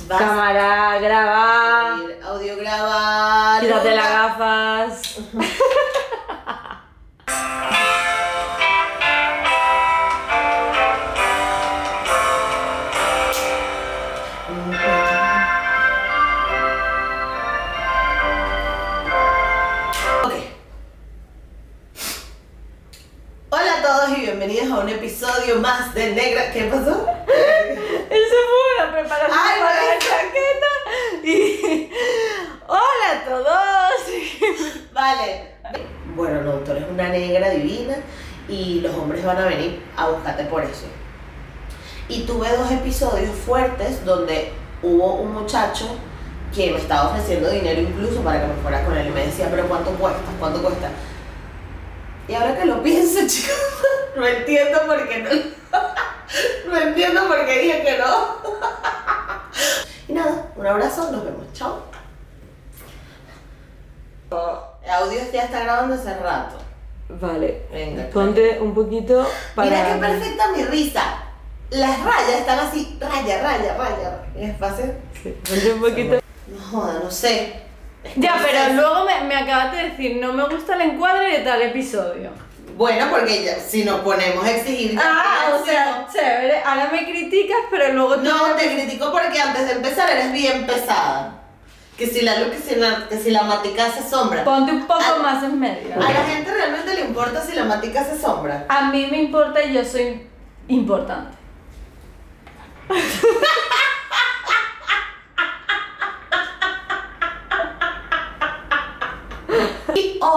Vas 0.08 0.20
Cámara, 0.22 1.00
graba. 1.00 1.96
a 1.96 2.04
ir 2.04 2.20
audio 2.24 2.58
grabar. 2.58 3.62
Quítate 3.62 3.96
las 3.96 4.10
gafas. 4.10 5.16
más 25.56 25.94
de 25.94 26.13
Negra. 26.13 26.51
¿Qué 26.51 26.63
pasó? 26.63 27.08
Eso 28.10 28.36
fue 28.50 28.86
una 28.86 28.91
preparación 28.94 29.32
para 29.32 29.86
la 29.86 30.00
chaqueta. 30.00 30.72
Y. 31.24 31.91
¡Hola 32.67 33.12
a 33.12 33.25
todos! 33.25 34.91
Vale. 34.94 35.51
Bueno, 36.15 36.41
no, 36.41 36.53
tú 36.60 36.72
eres 36.72 36.86
una 36.89 37.10
negra 37.10 37.50
divina 37.51 37.98
y 38.48 38.82
los 38.82 38.96
hombres 38.96 39.25
van 39.25 39.38
a 39.38 39.46
venir 39.46 39.84
a 39.96 40.08
buscarte 40.08 40.46
por 40.46 40.63
eso. 40.63 40.86
Y 42.10 42.24
tuve 42.24 42.50
dos 42.56 42.72
episodios 42.72 43.36
fuertes 43.36 44.06
donde 44.06 44.51
hubo 44.82 45.16
un 45.16 45.34
muchacho 45.34 45.98
que 46.56 46.72
me 46.72 46.77
estaba 46.77 47.10
ofreciendo 47.10 47.50
dinero 47.50 47.82
incluso 47.82 48.22
para 48.22 48.42
que 48.42 48.48
me 48.48 48.56
fuera 48.62 48.86
con 48.86 48.98
él 48.98 49.08
y 49.08 49.12
me 49.12 49.25
decía, 49.25 49.48
pero 49.50 49.68
¿cuánto 49.68 49.92
cuesta? 49.92 50.22
¿Cuánto 50.39 50.62
cuesta? 50.62 50.89
Y 52.27 52.34
ahora 52.34 52.58
que 52.58 52.66
lo 52.66 52.82
pienso, 52.84 53.20
chicos, 53.27 53.56
no 54.16 54.25
entiendo 54.25 54.80
por 54.86 55.08
qué 55.08 55.20
no. 55.20 55.30
No 56.68 56.75
entiendo 56.75 57.25
por 57.25 57.46
qué 57.46 57.60
dije 57.60 57.84
que 57.84 57.98
no. 57.98 58.38
Y 60.10 60.13
nada, 60.13 60.51
un 60.56 60.66
abrazo, 60.66 61.12
nos 61.12 61.24
vemos. 61.24 61.46
Chao. 61.54 61.84
El 64.84 64.89
audio 64.89 65.20
ya 65.32 65.44
está 65.44 65.62
grabando 65.62 65.96
hace 65.96 66.18
rato. 66.18 66.58
Vale, 67.10 67.62
Venga, 67.72 68.10
ponte 68.10 68.60
un 68.60 68.74
poquito 68.74 69.26
para. 69.56 69.70
Mira 69.70 69.94
qué 69.94 70.00
perfecta 70.00 70.48
mi 70.56 70.64
risa. 70.66 71.24
Las 71.70 72.00
rayas 72.04 72.40
están 72.40 72.60
así, 72.60 72.98
raya, 73.00 73.42
raya, 73.42 73.78
raya. 73.78 74.22
¿Es 74.38 74.58
fácil? 74.58 74.92
Sí, 75.22 75.34
ponte 75.48 75.74
un 75.74 75.80
poquito. 75.82 76.20
No 76.48 76.62
joda, 76.72 77.00
no 77.04 77.10
sé. 77.12 77.54
Es 78.04 78.14
que 78.14 78.22
Ya, 78.22 78.36
no 78.36 78.42
pero 78.46 78.60
sé. 78.66 78.74
luego 78.74 79.06
me, 79.06 79.22
me 79.28 79.36
acabas 79.36 79.72
de 79.74 79.84
decir, 79.90 80.18
no 80.22 80.34
me 80.34 80.48
gusta 80.48 80.76
el 80.76 80.82
encuadre 80.82 81.38
de 81.40 81.44
tal 81.46 81.62
episodio. 81.62 82.30
Bueno, 82.78 83.08
porque 83.10 83.44
ya, 83.44 83.56
si 83.60 83.84
nos 83.84 84.02
ponemos 84.02 84.46
a 84.46 84.52
exigir. 84.52 85.00
Ah, 85.02 85.58
o 85.60 85.66
sea, 85.66 86.08
chévere. 86.12 86.62
Ahora 86.64 86.90
me 86.92 87.06
criticas, 87.10 87.58
pero 87.72 87.92
luego 87.94 88.18
No, 88.18 88.54
te 88.56 88.66
critico 88.74 89.12
porque 89.12 89.40
antes 89.40 89.66
de 89.66 89.72
empezar 89.74 90.10
eres 90.12 90.32
bien 90.32 90.66
pesada. 90.68 91.42
Que 91.98 92.06
si 92.08 92.22
la 92.22 92.39
luz, 92.39 92.50
que 92.51 92.60
si 92.60 92.75
la, 92.75 93.08
que 93.10 93.18
si 93.18 93.32
la 93.32 93.44
matica 93.44 93.88
hace 93.88 94.08
sombra. 94.08 94.44
Ponte 94.44 94.72
un 94.72 94.86
poco 94.86 95.20
más 95.22 95.44
en 95.44 95.60
medio. 95.60 95.96
A 95.96 96.12
la 96.12 96.24
gente 96.25 96.54
realmente 96.54 96.94
le 96.94 97.01
importa 97.01 97.44
si 97.44 97.56
la 97.56 97.63
matica 97.63 98.01
hace 98.01 98.20
sombra. 98.20 98.66
A 98.70 98.92
mí 98.92 99.08
me 99.10 99.24
importa 99.24 99.63
y 99.63 99.74
yo 99.74 99.84
soy 99.84 100.22
importante. 100.68 101.36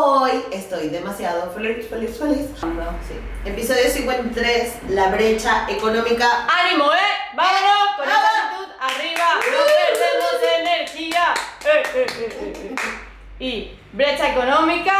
hoy 0.04 0.44
estoy 0.52 0.88
demasiado 0.88 1.50
feliz, 1.52 1.88
feliz, 1.88 2.16
feliz. 2.18 2.46
Sí. 2.58 3.14
Episodio 3.44 3.88
53, 3.90 4.72
la 4.90 5.08
brecha 5.08 5.66
económica. 5.68 6.26
¡Ánimo, 6.64 6.92
eh! 6.92 6.96
¡Vámonos! 7.34 7.96
Con 7.96 8.06
¡Vamos! 8.06 8.30
actitud, 8.44 8.72
arriba, 8.80 9.26
no 9.36 9.60
perdemos 9.76 10.60
energía. 10.60 11.34
Eh, 11.64 11.82
eh, 11.94 12.06
eh, 12.18 12.32
eh, 12.40 12.74
eh. 12.74 13.44
Y 13.44 13.78
brecha 13.92 14.30
económica. 14.32 14.92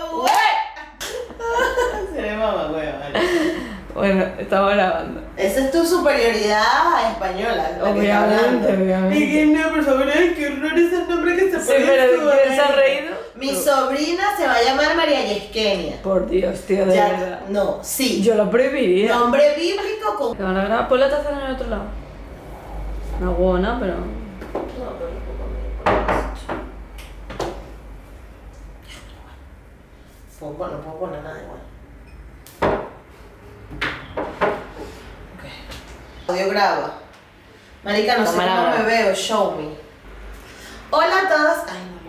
¡Au! 0.00 0.26
Se 2.14 2.20
ve 2.22 2.36
mamá, 2.36 2.70
hueva, 2.72 2.98
vale. 2.98 3.20
Bueno, 3.94 4.24
estamos 4.38 4.72
grabando. 4.72 5.20
Esa 5.36 5.60
es 5.60 5.70
tu 5.72 5.84
superioridad 5.84 7.10
española. 7.12 7.56
la 7.56 7.68
que 7.68 7.72
está 7.74 7.90
Obviamente, 7.90 8.12
hablando. 8.14 8.68
obviamente. 8.68 9.16
Y 9.18 9.32
que 9.32 9.46
no, 9.46 9.68
por 9.70 9.84
favor, 9.84 10.06
ay, 10.14 10.34
qué 10.36 10.46
horror 10.46 10.78
ese 10.78 11.04
nombre 11.08 11.36
que 11.36 11.49
Sí, 11.60 11.72
pone 11.72 11.86
pero 11.86 12.02
en 12.02 12.10
¿de 12.10 12.16
quién 12.16 12.54
se 12.54 12.60
ha 12.60 12.66
Sudamérica. 12.66 12.76
reído? 12.76 13.14
Mi 13.34 13.54
sobrina 13.54 14.36
se 14.36 14.46
va 14.46 14.54
a 14.56 14.62
llamar 14.62 14.96
María 14.96 15.24
Yesquenia. 15.24 16.02
Por 16.02 16.28
Dios, 16.28 16.60
tío, 16.62 16.84
de 16.86 16.94
Ya, 16.94 17.08
verdad. 17.08 17.40
no, 17.48 17.78
sí. 17.82 18.22
Yo 18.22 18.34
lo 18.34 18.50
prohibiría. 18.50 19.14
Nombre 19.14 19.54
bíblico 19.56 20.14
con. 20.16 20.36
Que 20.36 20.42
van 20.42 20.56
a 20.56 20.64
grabar, 20.64 20.88
pon 20.88 21.00
la 21.00 21.08
taza 21.10 21.30
en 21.30 21.38
el 21.38 21.54
otro 21.54 21.66
lado. 21.68 21.84
Una 23.20 23.30
buena, 23.30 23.78
pero. 23.80 23.94
No, 23.94 24.02
pero 24.98 25.10
un 25.10 25.20
poco 25.24 25.44
menos. 25.86 26.40
Poco, 30.38 30.66
no 30.68 30.80
puedo 30.80 30.98
poner 31.00 31.22
nada 31.22 31.38
igual. 31.40 31.60
Ok. 35.36 36.30
Audio 36.30 36.48
graba. 36.50 36.94
Marica, 37.84 38.16
no 38.18 38.26
sé 38.26 38.36
Cámara 38.36 38.72
cómo 38.72 38.76
me 38.78 38.90
veo, 38.90 39.14
show 39.14 39.52
me. 39.56 39.89
Hola 40.92 41.18
a 41.20 41.28
todas. 41.28 41.64
Ay, 41.70 41.78
no. 41.94 42.00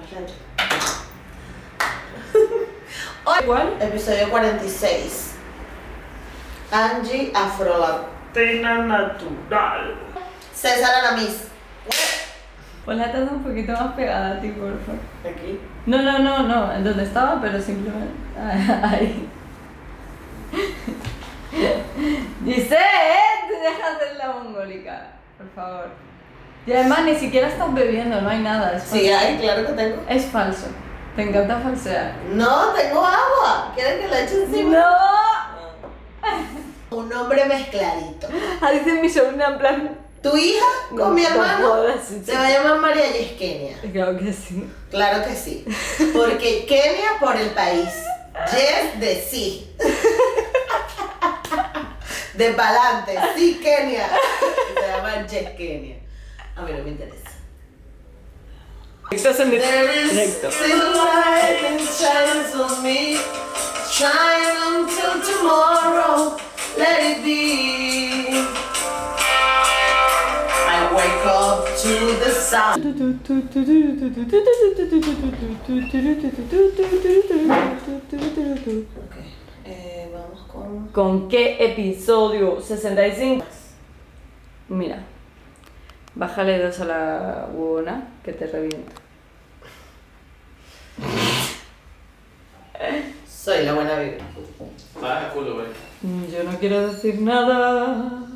Hola. 3.31 3.41
¿Cuál? 3.45 3.77
Episodio 3.79 4.31
46. 4.31 5.35
Angie 6.71 7.31
Afrolatina 7.35 8.79
Natural. 8.79 9.95
César 10.51 10.95
Anamis. 10.95 11.49
Pon 12.83 12.97
la 12.97 13.11
taza 13.11 13.31
un 13.31 13.43
poquito 13.43 13.71
más 13.73 13.93
pegada 13.93 14.37
a 14.37 14.41
ti, 14.41 14.49
por 14.49 14.71
favor. 14.79 14.99
Aquí. 15.29 15.59
No, 15.85 16.01
no, 16.01 16.17
no, 16.17 16.41
no, 16.41 16.73
en 16.73 16.83
donde 16.83 17.03
estaba, 17.03 17.39
pero 17.39 17.61
simplemente. 17.61 18.15
Ahí. 18.83 19.29
Dice, 22.41 22.75
¿eh? 22.75 23.47
Te 23.47 23.53
dejas 23.53 23.99
de 23.99 24.15
la 24.17 24.31
mongólica, 24.31 25.11
por 25.37 25.47
favor. 25.51 26.10
Y 26.65 26.73
además 26.73 27.03
ni 27.03 27.15
siquiera 27.15 27.47
estás 27.47 27.73
bebiendo, 27.73 28.21
no 28.21 28.29
hay 28.29 28.39
nada. 28.39 28.77
Es. 28.77 28.83
Sí, 28.83 29.09
hay, 29.09 29.37
claro 29.37 29.65
que 29.65 29.73
tengo. 29.73 29.97
Es 30.07 30.25
falso. 30.25 30.67
Te 31.15 31.23
encanta 31.23 31.59
falsear. 31.59 32.13
No, 32.29 32.67
tengo 32.69 32.99
agua. 33.05 33.71
¿Quieren 33.75 33.99
que 34.01 34.07
la 34.07 34.21
eche 34.21 34.43
encima? 34.43 34.79
¡No! 34.79 36.97
Un 36.97 37.09
nombre 37.09 37.45
mezcladito. 37.45 38.27
Ah, 38.61 38.71
dice 38.71 38.93
mi 39.01 39.09
sobrina 39.09 39.47
en 39.47 39.57
plan. 39.57 39.97
Tu 40.21 40.37
hija 40.37 40.65
con 40.89 40.97
No, 40.99 41.09
mi 41.09 41.23
no 41.23 41.29
hermano 41.29 41.67
jodas, 41.67 41.95
sí, 42.07 42.21
se 42.23 42.31
sí. 42.31 42.37
va 42.37 42.45
a 42.45 42.51
llamar 42.51 42.77
María 42.79 43.11
Yesquenia. 43.11 43.75
Claro 43.91 44.17
que 44.19 44.31
sí. 44.31 44.69
Claro 44.91 45.23
que 45.25 45.35
sí. 45.35 45.65
Porque 46.13 46.65
Kenia 46.67 47.17
por 47.19 47.35
el 47.35 47.49
país. 47.51 47.89
Yes 48.51 48.99
de 48.99 49.15
sí. 49.15 49.75
De 52.35 52.51
pa'lante. 52.51 53.17
Sí, 53.35 53.59
Kenia. 53.63 54.07
Se 54.75 54.87
llama 54.87 55.25
Yes 55.27 55.49
Kenia. 55.57 55.95
A 56.55 56.61
mí 56.63 56.71
no 56.73 56.83
me 56.83 56.89
interesa. 56.91 57.31
Estás 59.11 59.39
en 59.39 59.51
There 59.51 60.03
is 60.03 60.11
directo. 60.11 60.49
Shine 63.91 64.55
until 64.67 65.21
tomorrow. 65.21 66.37
Let 66.77 66.99
it 67.03 67.23
be. 67.23 68.29
I 70.67 70.89
wake 70.95 71.25
up 71.25 71.67
to 71.77 72.15
the 72.23 72.31
sound. 72.31 72.85
Ok, 78.97 79.15
eh, 79.65 80.09
vamos 80.13 80.39
con. 80.47 80.87
¿Con 80.87 81.27
qué 81.27 81.57
episodio? 81.59 82.61
65. 82.61 83.45
Mira. 84.69 85.10
Bájale 86.13 86.59
dos 86.59 86.79
a 86.81 86.85
la 86.85 87.47
huevona 87.53 88.07
que 88.23 88.33
te 88.33 88.47
revienta. 88.47 88.91
Soy 93.27 93.65
la 93.65 93.73
buena 93.73 93.99
vibra. 93.99 94.23
Vaya 95.01 95.29
culo, 95.33 95.55
güey. 95.55 95.67
Yo 96.31 96.43
no 96.43 96.57
quiero 96.59 96.87
decir 96.87 97.19
nada. 97.21 98.27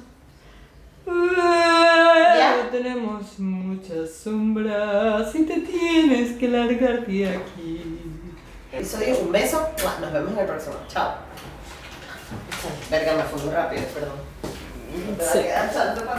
¿Ya? 1.05 2.70
Tenemos 2.72 3.39
muchas 3.39 4.12
sombras 4.12 5.36
y 5.36 5.44
te 5.44 5.60
tienes 5.62 6.38
que 6.38 6.48
largar 6.48 7.05
de 7.05 7.27
aquí. 7.27 8.01
Episodio, 8.72 9.20
un 9.20 9.32
beso. 9.32 9.70
Nos 10.01 10.12
vemos 10.12 10.32
en 10.32 10.39
el 10.39 10.46
próximo. 10.46 10.75
Chao. 10.88 11.15
Verga, 12.89 13.15
me 13.15 13.24
fui 13.24 13.41
muy 13.41 13.53
rápido, 13.53 13.84
perdón. 13.94 14.55
Me 14.96 15.24
va 15.24 15.30
a 15.30 15.34
Sí. 15.34 15.40
quedar 15.44 15.74
santo 15.74 16.06
para- 16.06 16.18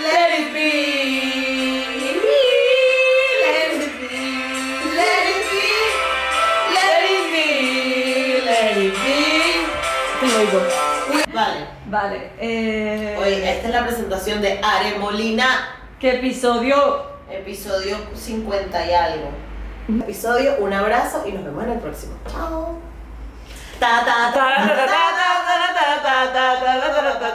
Let 0.00 0.38
it 0.38 0.52
be. 0.52 0.70
Let 3.42 3.74
it 3.76 4.00
be. 4.00 4.14
Let 4.96 5.22
it 5.30 5.44
be. 5.50 5.66
Let 6.74 7.02
it 7.10 7.24
be. 7.32 7.46
Let 8.44 8.76
it 8.76 8.94
hipo. 10.40 10.60
Vale. 11.34 11.60
Vale. 11.86 12.30
Eh, 12.38 13.16
Oye, 13.20 13.50
esta 13.56 13.68
es 13.68 13.74
la 13.74 13.86
presentación 13.86 14.40
de 14.42 14.60
Are 14.62 14.98
Molina. 14.98 15.68
¿Qué 15.98 16.16
episodio? 16.16 17.04
Episodio 17.30 17.96
50 18.14 18.86
y 18.86 18.92
algo. 18.94 19.30
Episodio, 20.02 20.56
un 20.60 20.72
abrazo 20.72 21.24
y 21.26 21.32
nos 21.32 21.44
vemos 21.44 21.64
en 21.64 21.70
el 21.72 21.78
próximo. 21.80 22.14
Chao. 22.30 22.78
Ta 23.78 24.04
ta 24.04 24.32
ta. 24.32 25.09
Si 27.20 27.26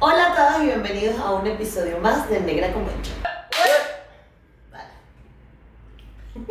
Hola 0.00 0.26
a 0.26 0.34
todos 0.34 0.62
y 0.62 0.66
bienvenidos 0.66 1.18
a 1.18 1.32
un 1.32 1.46
episodio 1.46 1.96
más 2.00 2.28
de 2.28 2.40
Negra 2.40 2.74
con 2.74 2.84
Mancha. 2.84 3.12
Vale. 4.70 4.90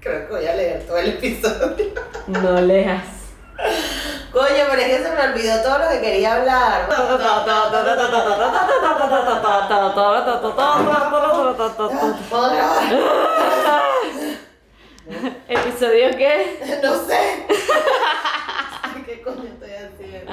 Creo 0.00 0.28
que 0.28 0.32
voy 0.32 0.46
a 0.46 0.54
leer 0.54 0.86
todo 0.86 0.98
el 0.98 1.08
episodio. 1.08 1.92
No 2.28 2.60
leas 2.60 3.13
me 5.26 5.32
olvidó 5.32 5.62
todo 5.62 5.78
lo 5.78 5.88
que 5.88 6.00
quería 6.00 6.34
hablar. 6.34 6.86
¿Puedo 12.28 12.50
grabar? 12.50 12.92
¿Episodio 15.48 16.10
qué? 16.16 16.80
No 16.82 16.94
sé. 17.06 17.46
¿Qué 19.06 19.22
coño 19.22 19.44
estoy 19.44 19.70
haciendo? 19.70 20.32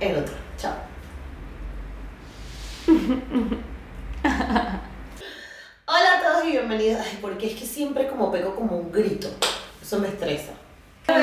El 0.00 0.18
otro. 0.18 0.34
Chao. 0.56 0.74
Hola 5.86 6.18
a 6.18 6.22
todos 6.22 6.44
y 6.44 6.50
bienvenidos. 6.52 7.00
Ay, 7.04 7.18
porque 7.20 7.48
es 7.48 7.58
que 7.58 7.66
siempre 7.66 8.06
como 8.08 8.30
pego 8.30 8.54
como 8.54 8.76
un 8.76 8.92
grito. 8.92 9.28
Eso 9.82 9.98
me 9.98 10.08
estresa. 10.08 10.52
Me 11.08 11.14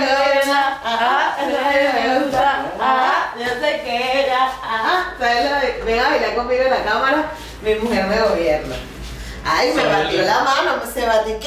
gusta. 2.20 2.65
Ah, 2.80 3.34
yo 3.38 3.46
sé 3.46 3.82
que 3.84 4.22
era. 4.25 4.50
Ah, 4.63 5.13
¿sabes 5.20 5.50
lo 5.50 5.56
de- 5.60 5.84
Ven 5.86 6.00
a 6.00 6.10
bailar 6.10 6.36
conmigo 6.36 6.63
en 6.63 6.72
la 6.72 6.84
cámara. 6.84 7.25
Mi 7.62 7.75
mujer 7.75 8.06
me 8.08 8.20
gobierna. 8.20 8.75
Ay, 9.46 9.72
me 9.74 9.86
batió 9.86 10.22
la 10.24 10.39
mano, 10.44 10.82
se 10.92 11.06
batió. 11.06 11.38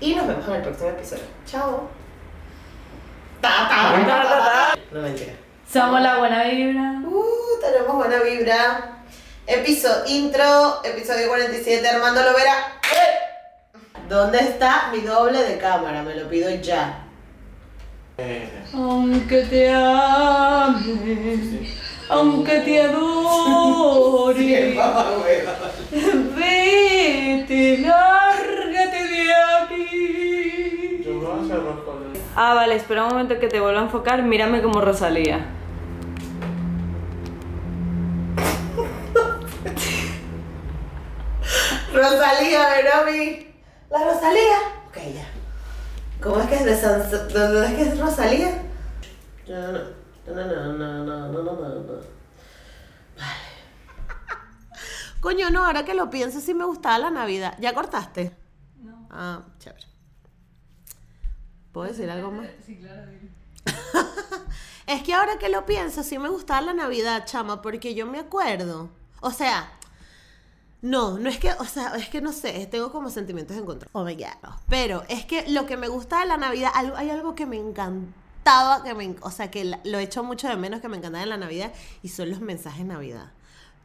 Y 0.00 0.14
nos 0.14 0.26
vemos 0.28 0.46
en 0.48 0.54
el 0.54 0.62
próximo 0.62 0.88
episodio. 0.90 1.24
Chao. 1.46 1.88
No 4.92 5.00
mentira. 5.02 5.32
Somos 5.70 6.00
la 6.00 6.18
buena 6.18 6.44
vibra. 6.44 6.92
Uh, 7.04 7.60
tenemos 7.60 7.96
buena 7.96 8.18
vibra. 8.22 8.92
Episodio 9.46 10.04
intro, 10.06 10.80
episodio 10.84 11.28
47, 11.28 11.86
Armando 11.88 12.22
Lovera. 12.22 12.54
¡Eh! 12.84 13.18
¿Dónde 14.08 14.38
está 14.38 14.88
mi 14.92 15.00
doble 15.00 15.42
de 15.42 15.58
cámara? 15.58 16.02
Me 16.02 16.14
lo 16.14 16.28
pido 16.28 16.48
ya. 16.50 16.99
Aunque 18.72 19.42
te 19.42 19.68
ame, 19.72 20.88
aunque 22.08 22.60
te 22.60 22.82
adore, 22.82 24.78
vete, 26.36 27.78
lárgate 27.78 29.08
de 29.08 29.32
aquí. 29.32 31.04
Ah, 32.36 32.54
vale, 32.54 32.76
espera 32.76 33.04
un 33.04 33.10
momento 33.10 33.38
que 33.38 33.48
te 33.48 33.60
vuelva 33.60 33.80
a 33.80 33.84
enfocar. 33.84 34.22
Mírame 34.22 34.62
como 34.62 34.80
Rosalía. 34.80 35.46
Rosalía, 41.92 42.68
Veromi. 42.70 43.46
La 43.90 44.04
Rosalía. 44.04 44.69
¿Cómo 46.22 46.38
es 46.40 46.48
que 46.48 46.54
es 46.56 46.64
de 46.64 46.76
San... 46.76 47.10
¿Dónde 47.10 47.66
es 47.66 47.74
que 47.74 47.82
es 47.82 47.98
Rosalía? 47.98 48.62
Vale. 53.16 53.50
Coño, 55.20 55.50
no, 55.50 55.64
ahora 55.64 55.84
que 55.84 55.94
lo 55.94 56.10
pienso, 56.10 56.40
sí 56.40 56.54
me 56.54 56.64
gustaba 56.64 56.98
la 56.98 57.10
Navidad. 57.10 57.56
¿Ya 57.58 57.74
cortaste? 57.74 58.36
No. 58.82 59.08
Ah, 59.10 59.42
chévere. 59.58 59.86
¿Puedo 61.72 61.88
decir 61.88 62.10
algo 62.10 62.30
más? 62.30 62.48
Sí, 62.66 62.78
claro. 62.78 63.12
es 64.86 65.02
que 65.02 65.14
ahora 65.14 65.38
que 65.38 65.48
lo 65.48 65.64
pienso, 65.64 66.02
sí 66.02 66.18
me 66.18 66.28
gustaba 66.28 66.60
la 66.60 66.74
Navidad, 66.74 67.24
chama, 67.26 67.62
porque 67.62 67.94
yo 67.94 68.06
me 68.06 68.18
acuerdo. 68.18 68.90
O 69.20 69.30
sea, 69.30 69.70
no, 70.82 71.18
no 71.18 71.28
es 71.28 71.38
que, 71.38 71.52
o 71.52 71.64
sea, 71.64 71.94
es 71.96 72.08
que 72.08 72.20
no 72.20 72.32
sé, 72.32 72.66
tengo 72.66 72.90
como 72.92 73.10
sentimientos 73.10 73.56
en 73.56 73.66
contra. 73.66 73.88
Oh 73.92 74.04
my 74.04 74.14
god. 74.14 74.50
Pero 74.68 75.04
es 75.08 75.24
que 75.26 75.48
lo 75.50 75.66
que 75.66 75.76
me 75.76 75.88
gusta 75.88 76.20
de 76.20 76.26
la 76.26 76.36
Navidad, 76.36 76.70
algo- 76.74 76.96
hay 76.96 77.10
algo 77.10 77.34
que 77.34 77.44
me 77.46 77.56
encantaba, 77.56 78.82
que 78.82 78.94
me, 78.94 79.14
o 79.20 79.30
sea, 79.30 79.50
que 79.50 79.76
lo 79.84 79.98
echo 79.98 80.22
mucho 80.24 80.48
de 80.48 80.56
menos 80.56 80.80
que 80.80 80.88
me 80.88 80.96
encantaba 80.96 81.22
en 81.22 81.28
la 81.30 81.36
Navidad, 81.36 81.72
y 82.02 82.08
son 82.08 82.30
los 82.30 82.40
mensajes 82.40 82.78
de 82.80 82.84
Navidad. 82.94 83.30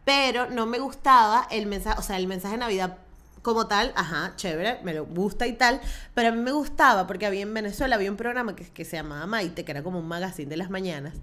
Pero 0.05 0.49
no 0.49 0.65
me 0.65 0.79
gustaba 0.79 1.47
el 1.51 1.65
mensaje, 1.65 1.99
o 1.99 2.03
sea, 2.03 2.17
el 2.17 2.27
mensaje 2.27 2.53
de 2.55 2.59
Navidad 2.59 2.97
como 3.41 3.67
tal, 3.67 3.91
ajá, 3.95 4.33
chévere, 4.37 4.79
me 4.83 4.93
lo 4.93 5.05
gusta 5.05 5.45
y 5.45 5.53
tal, 5.53 5.79
pero 6.15 6.29
a 6.29 6.31
mí 6.31 6.41
me 6.41 6.51
gustaba 6.51 7.05
porque 7.05 7.25
había 7.27 7.41
en 7.41 7.53
Venezuela, 7.53 7.95
había 7.95 8.09
un 8.09 8.17
programa 8.17 8.55
que, 8.55 8.63
que 8.71 8.85
se 8.85 8.95
llamaba 8.97 9.27
Maite, 9.27 9.63
que 9.63 9.71
era 9.71 9.83
como 9.83 9.99
un 9.99 10.07
magazine 10.07 10.49
de 10.49 10.57
las 10.57 10.69
mañanas, 10.71 11.13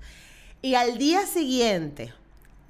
y 0.61 0.75
al 0.77 0.99
día 0.99 1.27
siguiente 1.27 2.13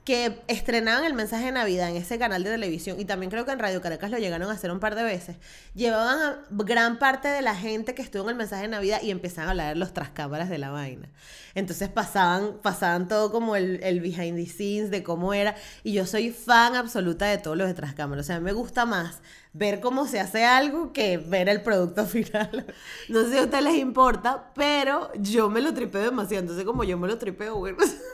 que 0.05 0.43
estrenaban 0.49 1.05
el 1.05 1.15
mensaje 1.15 1.47
de 1.47 1.53
Navidad 1.53 1.89
en 1.91 1.97
ese 1.97 2.19
canal 2.19 2.43
de 2.43 2.51
televisión, 2.51 2.99
y 2.99 3.05
también 3.05 3.31
creo 3.31 3.45
que 3.45 3.53
en 3.53 3.59
Radio 3.59 3.81
Caracas 3.81 4.11
lo 4.11 4.19
llegaron 4.19 4.51
a 4.51 4.53
hacer 4.53 4.71
un 4.71 4.81
par 4.81 4.95
de 4.95 5.05
veces, 5.05 5.37
llevaban 5.75 6.19
a 6.19 6.45
gran 6.51 6.99
parte 6.99 7.29
de 7.29 7.41
la 7.41 7.55
gente 7.55 7.95
que 7.95 8.03
estuvo 8.03 8.25
en 8.25 8.31
el 8.31 8.35
mensaje 8.35 8.63
de 8.63 8.69
Navidad 8.69 9.01
y 9.03 9.11
empezaban 9.11 9.49
a 9.49 9.51
hablar 9.53 9.77
los 9.77 9.95
trascámaras 9.95 10.49
de 10.49 10.59
la 10.59 10.71
vaina. 10.71 11.09
Entonces 11.55 11.89
pasaban, 11.89 12.59
pasaban 12.63 13.07
todo 13.09 13.31
como 13.31 13.55
el, 13.55 13.81
el 13.83 14.01
behind 14.01 14.37
the 14.37 14.47
scenes 14.47 14.91
de 14.91 15.03
cómo 15.03 15.35
era, 15.35 15.55
y 15.85 15.93
yo 15.93 16.07
soy 16.07 16.31
fan 16.31 16.75
absoluta 16.75 17.27
de 17.27 17.39
todos 17.39 17.57
los 17.57 17.69
de 17.69 17.75
trascámaras. 17.75 18.27
O 18.27 18.27
sea, 18.27 18.41
me 18.41 18.53
gusta 18.53 18.87
más 18.87 19.21
ver 19.53 19.81
cómo 19.81 20.07
se 20.07 20.19
hace 20.19 20.45
algo 20.45 20.93
que 20.93 21.19
ver 21.19 21.49
el 21.49 21.63
producto 21.63 22.07
final. 22.07 22.67
No 23.09 23.23
sé 23.23 23.31
si 23.31 23.39
a 23.39 23.43
ustedes 23.43 23.65
les 23.65 23.77
importa, 23.77 24.53
pero 24.55 25.13
yo 25.15 25.49
me 25.49 25.61
lo 25.61 25.73
tripeo 25.75 26.03
demasiado. 26.03 26.43
Entonces, 26.43 26.65
como 26.65 26.85
yo 26.85 26.99
me 26.99 27.09
lo 27.09 27.19
tripeo, 27.19 27.57
bueno. 27.57 27.79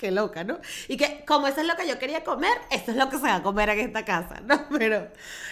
Qué 0.00 0.10
loca, 0.10 0.44
¿no? 0.44 0.58
Y 0.88 0.96
que 0.96 1.26
como 1.26 1.46
eso 1.46 1.60
es 1.60 1.66
lo 1.66 1.76
que 1.76 1.86
yo 1.86 1.98
quería 1.98 2.24
comer, 2.24 2.56
esto 2.70 2.92
es 2.92 2.96
lo 2.96 3.10
que 3.10 3.16
se 3.18 3.24
va 3.24 3.34
a 3.34 3.42
comer 3.42 3.68
en 3.68 3.80
esta 3.80 4.02
casa, 4.02 4.40
¿no? 4.40 4.66
Pero 4.78 5.08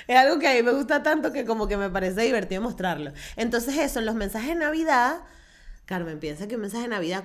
es 0.07 0.17
algo 0.17 0.39
que 0.39 0.49
a 0.49 0.55
mí 0.55 0.63
me 0.63 0.73
gusta 0.73 1.03
tanto 1.03 1.35
que 1.35 1.45
como 1.45 1.69
que 1.69 1.77
me 1.77 1.91
parece 1.91 2.23
divertido 2.23 2.63
mostrarlo. 2.63 3.13
Entonces 3.37 3.77
eso, 3.77 4.01
los 4.01 4.15
mensajes 4.15 4.49
de 4.49 4.55
Navidad, 4.55 5.21
Carmen, 5.85 6.19
piensa 6.19 6.49
que 6.49 6.55
un 6.55 6.63
mensaje 6.63 6.85
de 6.85 6.89
Navidad 6.89 7.25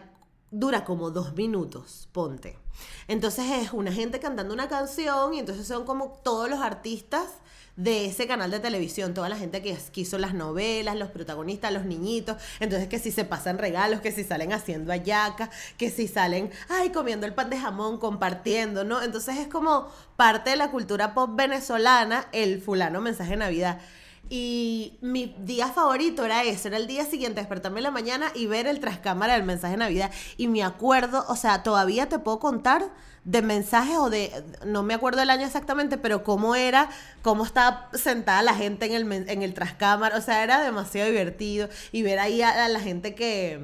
dura 0.51 0.83
como 0.83 1.11
dos 1.11 1.33
minutos, 1.33 2.09
ponte. 2.11 2.59
Entonces 3.07 3.45
es 3.51 3.71
una 3.71 3.93
gente 3.93 4.19
cantando 4.19 4.53
una 4.53 4.67
canción 4.67 5.33
y 5.33 5.39
entonces 5.39 5.65
son 5.65 5.85
como 5.85 6.19
todos 6.25 6.49
los 6.49 6.59
artistas 6.59 7.35
de 7.75 8.05
ese 8.05 8.27
canal 8.27 8.51
de 8.51 8.59
televisión, 8.59 9.13
toda 9.13 9.29
la 9.29 9.37
gente 9.37 9.61
que, 9.61 9.75
que 9.91 10.01
hizo 10.01 10.17
las 10.17 10.33
novelas, 10.33 10.95
los 10.95 11.09
protagonistas, 11.09 11.73
los 11.73 11.85
niñitos, 11.85 12.37
entonces 12.59 12.87
que 12.87 12.99
si 12.99 13.11
se 13.11 13.25
pasan 13.25 13.57
regalos, 13.57 14.01
que 14.01 14.11
si 14.11 14.23
salen 14.23 14.53
haciendo 14.53 14.91
ayaca, 14.91 15.49
que 15.77 15.89
si 15.89 16.07
salen, 16.07 16.51
ay, 16.69 16.89
comiendo 16.89 17.25
el 17.25 17.33
pan 17.33 17.49
de 17.49 17.57
jamón, 17.57 17.97
compartiendo, 17.97 18.83
¿no? 18.83 19.01
Entonces 19.01 19.37
es 19.37 19.47
como 19.47 19.87
parte 20.15 20.51
de 20.51 20.55
la 20.55 20.69
cultura 20.69 21.13
pop 21.13 21.31
venezolana 21.35 22.27
el 22.31 22.61
fulano 22.61 23.01
mensaje 23.01 23.31
de 23.31 23.37
Navidad. 23.37 23.79
Y 24.35 24.97
mi 25.01 25.35
día 25.37 25.67
favorito 25.67 26.25
era 26.25 26.41
eso, 26.41 26.67
era 26.67 26.77
el 26.77 26.87
día 26.87 27.05
siguiente, 27.05 27.39
despertarme 27.39 27.81
en 27.81 27.83
la 27.83 27.91
mañana 27.91 28.31
y 28.33 28.47
ver 28.47 28.65
el 28.65 28.79
trascámara 28.79 29.33
del 29.33 29.43
mensaje 29.43 29.73
de 29.73 29.77
Navidad. 29.77 30.09
Y 30.37 30.47
me 30.47 30.63
acuerdo, 30.63 31.23
o 31.27 31.35
sea, 31.35 31.61
todavía 31.61 32.09
te 32.09 32.17
puedo 32.17 32.39
contar 32.39 32.89
de 33.25 33.43
mensajes 33.43 33.95
o 33.95 34.09
de, 34.09 34.43
no 34.65 34.81
me 34.81 34.95
acuerdo 34.95 35.21
el 35.21 35.29
año 35.29 35.45
exactamente, 35.45 35.99
pero 35.99 36.23
cómo 36.23 36.55
era, 36.55 36.89
cómo 37.21 37.45
estaba 37.45 37.91
sentada 37.93 38.41
la 38.41 38.55
gente 38.55 38.87
en 38.87 38.93
el, 38.93 39.29
en 39.29 39.43
el 39.43 39.53
trascámara, 39.53 40.17
o 40.17 40.21
sea, 40.21 40.43
era 40.43 40.63
demasiado 40.63 41.11
divertido. 41.11 41.69
Y 41.91 42.01
ver 42.01 42.17
ahí 42.17 42.41
a 42.41 42.67
la 42.69 42.79
gente 42.79 43.13
que, 43.13 43.59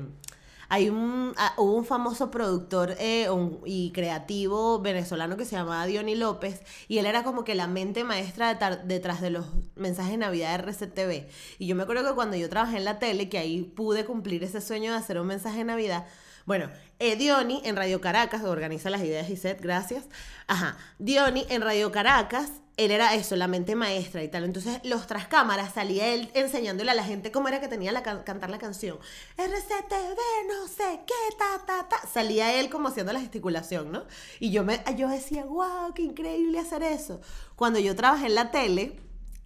hay 0.69 0.89
un, 0.89 1.33
ah, 1.37 1.53
hubo 1.57 1.73
un 1.73 1.85
famoso 1.85 2.29
productor 2.29 2.95
eh, 2.99 3.27
y 3.65 3.91
creativo 3.91 4.79
venezolano 4.79 5.35
que 5.35 5.45
se 5.45 5.55
llamaba 5.55 5.85
Diony 5.87 6.15
López 6.15 6.61
y 6.87 6.99
él 6.99 7.07
era 7.07 7.23
como 7.23 7.43
que 7.43 7.55
la 7.55 7.67
mente 7.67 8.03
maestra 8.03 8.53
detrás 8.85 9.19
de 9.19 9.31
los 9.31 9.47
mensajes 9.75 10.11
de 10.11 10.17
Navidad 10.17 10.57
de 10.57 10.71
RCTV. 10.71 11.27
Y 11.57 11.67
yo 11.67 11.75
me 11.75 11.83
acuerdo 11.83 12.07
que 12.07 12.15
cuando 12.15 12.37
yo 12.37 12.49
trabajé 12.49 12.77
en 12.77 12.85
la 12.85 12.99
tele, 12.99 13.29
que 13.29 13.39
ahí 13.39 13.63
pude 13.63 14.05
cumplir 14.05 14.43
ese 14.43 14.61
sueño 14.61 14.91
de 14.91 14.97
hacer 14.97 15.19
un 15.19 15.27
mensaje 15.27 15.57
de 15.59 15.65
Navidad, 15.65 16.05
bueno, 16.45 16.69
eh, 16.99 17.15
Diony 17.15 17.61
en 17.63 17.75
Radio 17.75 18.01
Caracas, 18.01 18.43
organiza 18.43 18.89
las 18.89 19.01
ideas 19.01 19.29
y 19.29 19.37
set, 19.37 19.61
gracias. 19.61 20.05
Ajá, 20.47 20.77
Diony 20.97 21.45
en 21.49 21.61
Radio 21.61 21.91
Caracas, 21.91 22.51
él 22.79 22.91
era 22.91 23.13
eso, 23.15 23.35
la 23.35 23.47
mente 23.47 23.75
maestra 23.75 24.23
y 24.23 24.27
tal. 24.29 24.43
Entonces, 24.43 24.79
los 24.83 25.05
tras 25.07 25.27
cámaras 25.27 25.73
salía 25.73 26.07
él 26.13 26.29
enseñándole 26.33 26.91
a 26.91 26.93
la 26.93 27.03
gente 27.03 27.31
cómo 27.31 27.47
era 27.47 27.59
que 27.61 27.67
tenía 27.67 27.91
que 28.03 28.23
cantar 28.23 28.49
la 28.49 28.57
canción. 28.59 28.97
RCTV, 29.37 30.19
no 30.47 30.67
sé 30.67 31.01
qué, 31.05 31.35
ta, 31.37 31.65
ta, 31.65 31.87
ta. 31.89 32.07
Salía 32.07 32.59
él 32.59 32.69
como 32.69 32.87
haciendo 32.89 33.13
la 33.13 33.19
gesticulación, 33.19 33.91
¿no? 33.91 34.05
Y 34.39 34.51
yo, 34.51 34.63
me, 34.63 34.81
yo 34.97 35.09
decía, 35.09 35.45
wow, 35.45 35.93
qué 35.93 36.03
increíble 36.03 36.59
hacer 36.59 36.83
eso. 36.83 37.21
Cuando 37.55 37.79
yo 37.79 37.95
trabajé 37.95 38.27
en 38.27 38.35
la 38.35 38.51
tele, 38.51 38.99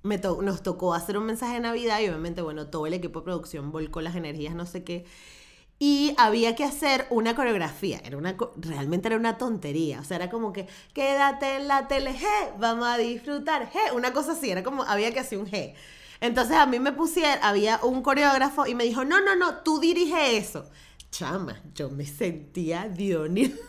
me 0.04 0.18
to- 0.18 0.42
nos 0.42 0.62
tocó 0.64 0.94
hacer 0.94 1.18
un 1.18 1.26
mensaje 1.26 1.56
de 1.56 1.60
Navidad 1.62 2.00
y 2.02 2.08
obviamente, 2.10 2.42
bueno, 2.42 2.68
todo 2.68 2.88
el 2.88 2.94
equipo 2.94 3.20
de 3.20 3.26
producción 3.26 3.72
volcó 3.72 4.02
las 4.02 4.16
energías, 4.16 4.56
no 4.56 4.66
sé 4.66 4.84
qué. 4.84 5.06
Y 5.86 6.16
había 6.18 6.56
que 6.56 6.64
hacer 6.64 7.08
una 7.10 7.36
coreografía. 7.36 8.00
Era 8.06 8.16
una, 8.16 8.38
realmente 8.56 9.10
era 9.10 9.18
una 9.18 9.38
tontería. 9.38 10.00
O 10.00 10.06
sea, 10.06 10.16
era 10.16 10.30
como 10.30 10.54
que, 10.54 10.66
quédate 10.94 11.58
en 11.58 11.68
la 11.68 11.90
tele, 11.90 12.14
G, 12.14 12.26
vamos 12.58 12.88
a 12.88 12.98
disfrutar, 12.98 13.70
G. 13.70 13.94
Una 13.94 14.14
cosa 14.14 14.32
así, 14.32 14.50
era 14.50 14.64
como, 14.64 14.84
había 14.84 15.12
que 15.12 15.20
hacer 15.20 15.40
un 15.40 15.46
G. 15.46 15.74
Entonces 16.22 16.56
a 16.56 16.66
mí 16.68 16.80
me 16.80 16.94
pusieron, 16.94 17.38
había 17.44 17.82
un 17.84 18.02
coreógrafo 18.02 18.66
y 18.66 18.76
me 18.76 18.86
dijo, 18.86 19.04
no, 19.04 19.20
no, 19.20 19.36
no, 19.36 19.58
tú 19.58 19.82
dirige 19.82 20.38
eso. 20.38 20.64
Chama, 21.12 21.62
yo 21.76 21.90
me 21.90 22.06
sentía 22.06 22.88
Dionis 22.88 23.52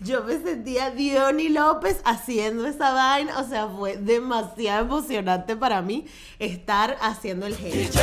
Yo 0.00 0.22
me 0.22 0.40
sentía 0.40 0.90
Diony 0.90 1.48
López 1.48 2.00
haciendo 2.04 2.66
esa 2.66 2.92
vaina. 2.92 3.40
O 3.40 3.48
sea, 3.48 3.68
fue 3.68 3.96
demasiado 3.96 4.84
emocionante 4.84 5.56
para 5.56 5.82
mí 5.82 6.06
estar 6.38 6.96
haciendo 7.00 7.46
el 7.46 7.56
gesto. 7.56 7.98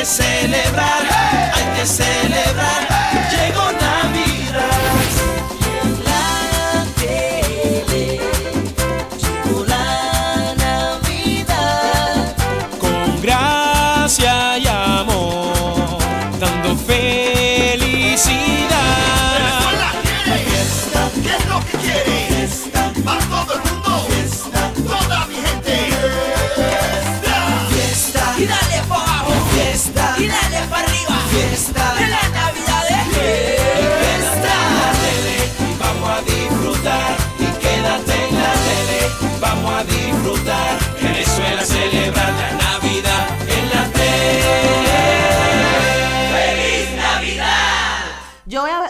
Que 0.00 0.06
celebrar, 0.06 1.19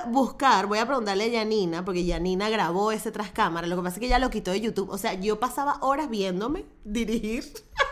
buscar, 0.06 0.66
voy 0.66 0.78
a 0.78 0.86
preguntarle 0.86 1.24
a 1.24 1.28
Yanina, 1.28 1.84
porque 1.84 2.04
Yanina 2.04 2.48
grabó 2.48 2.92
ese 2.92 3.10
tras 3.10 3.30
cámara. 3.30 3.66
Lo 3.66 3.76
que 3.76 3.82
pasa 3.82 3.96
es 3.96 4.00
que 4.00 4.08
ya 4.08 4.18
lo 4.18 4.30
quitó 4.30 4.50
de 4.50 4.60
YouTube. 4.60 4.90
O 4.90 4.98
sea, 4.98 5.14
yo 5.14 5.40
pasaba 5.40 5.78
horas 5.80 6.08
viéndome 6.10 6.64
dirigir. 6.84 7.44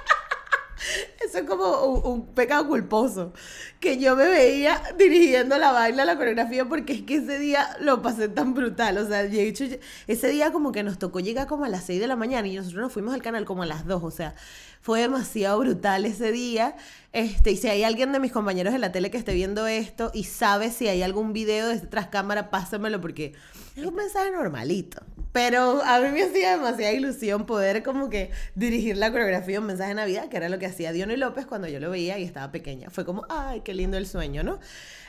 Eso 1.25 1.39
es 1.39 1.45
como 1.45 1.85
un, 1.85 2.13
un 2.13 2.27
pecado 2.35 2.67
culposo. 2.67 3.33
Que 3.81 3.99
yo 3.99 4.17
me 4.17 4.27
veía 4.27 4.81
dirigiendo 4.99 5.59
la 5.59 5.73
baila, 5.73 6.05
la 6.05 6.17
coreografía, 6.17 6.65
porque 6.65 6.95
es 6.95 7.03
que 7.03 7.17
ese 7.17 7.39
día 7.39 7.77
lo 7.81 8.03
pasé 8.03 8.29
tan 8.29 8.55
brutal. 8.55 8.99
O 8.99 9.07
sea, 9.07 9.23
de 9.23 9.49
hecho, 9.49 9.65
ese 10.07 10.29
día 10.29 10.53
como 10.53 10.73
que 10.73 10.83
nos 10.83 10.99
tocó 10.99 11.21
llegar 11.21 11.47
como 11.47 11.65
a 11.65 11.69
las 11.69 11.85
6 11.85 12.01
de 12.01 12.07
la 12.07 12.17
mañana 12.17 12.49
y 12.49 12.57
nosotros 12.57 12.83
nos 12.83 12.93
fuimos 12.93 13.15
al 13.15 13.23
canal 13.23 13.45
como 13.45 13.63
a 13.63 13.67
las 13.67 13.87
2. 13.87 14.03
O 14.03 14.11
sea, 14.11 14.35
fue 14.81 15.01
demasiado 15.01 15.59
brutal 15.59 16.05
ese 16.05 16.33
día. 16.33 16.77
Este, 17.13 17.53
y 17.53 17.57
si 17.57 17.69
hay 17.69 17.85
alguien 17.85 18.13
de 18.13 18.21
mis 18.21 18.33
compañeros 18.33 18.73
de 18.73 18.79
la 18.79 18.93
tele 18.93 19.11
que 19.11 19.19
esté 19.19 19.35
viendo 19.35 19.67
esto 19.67 20.11
y 20.15 20.25
sabe 20.25 20.71
si 20.71 20.89
hay 20.89 21.03
algún 21.03 21.33
video 21.33 21.69
de 21.69 21.79
tras 21.81 22.09
cámara, 22.09 22.51
pásamelo 22.51 23.01
porque 23.01 23.35
es 23.77 23.85
un 23.85 23.95
mensaje 23.95 24.31
normalito. 24.31 25.03
Pero 25.33 25.83
a 25.83 26.01
mí 26.01 26.09
me 26.09 26.23
hacía 26.23 26.53
demasiada 26.53 26.93
ilusión 26.93 27.47
poder 27.47 27.83
como 27.83 28.09
que 28.09 28.31
dirigir 28.55 28.97
la 28.97 29.11
coreografía 29.11 29.61
un 29.61 29.67
mensaje 29.67 29.91
de 29.91 29.95
Navidad, 29.95 30.29
que 30.29 30.37
era 30.37 30.49
lo 30.49 30.59
que 30.59 30.67
hacía 30.67 30.93
Diony 30.93 31.17
López 31.17 31.47
cuando 31.47 31.69
yo 31.69 31.81
lo 31.81 31.91
veía 31.91 32.19
y 32.19 32.25
estaba 32.25 32.51
pequeña. 32.51 32.91
Fue 32.91 33.05
como, 33.05 33.27
ay, 33.29 33.61
qué 33.61 33.75
lindo 33.75 33.97
el 33.97 34.07
sueño, 34.07 34.43
¿no? 34.43 34.59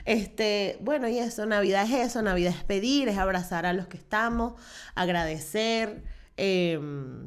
Este, 0.06 0.78
bueno, 0.82 1.08
y 1.08 1.20
eso, 1.20 1.46
Navidad 1.46 1.84
es 1.84 2.10
eso, 2.10 2.22
Navidad 2.22 2.54
es 2.58 2.64
pedir, 2.64 3.08
es 3.08 3.18
abrazar 3.18 3.66
a 3.66 3.74
los 3.74 3.88
que 3.88 3.98
estamos, 3.98 4.54
agradecer, 4.96 6.04
eh, 6.40 6.80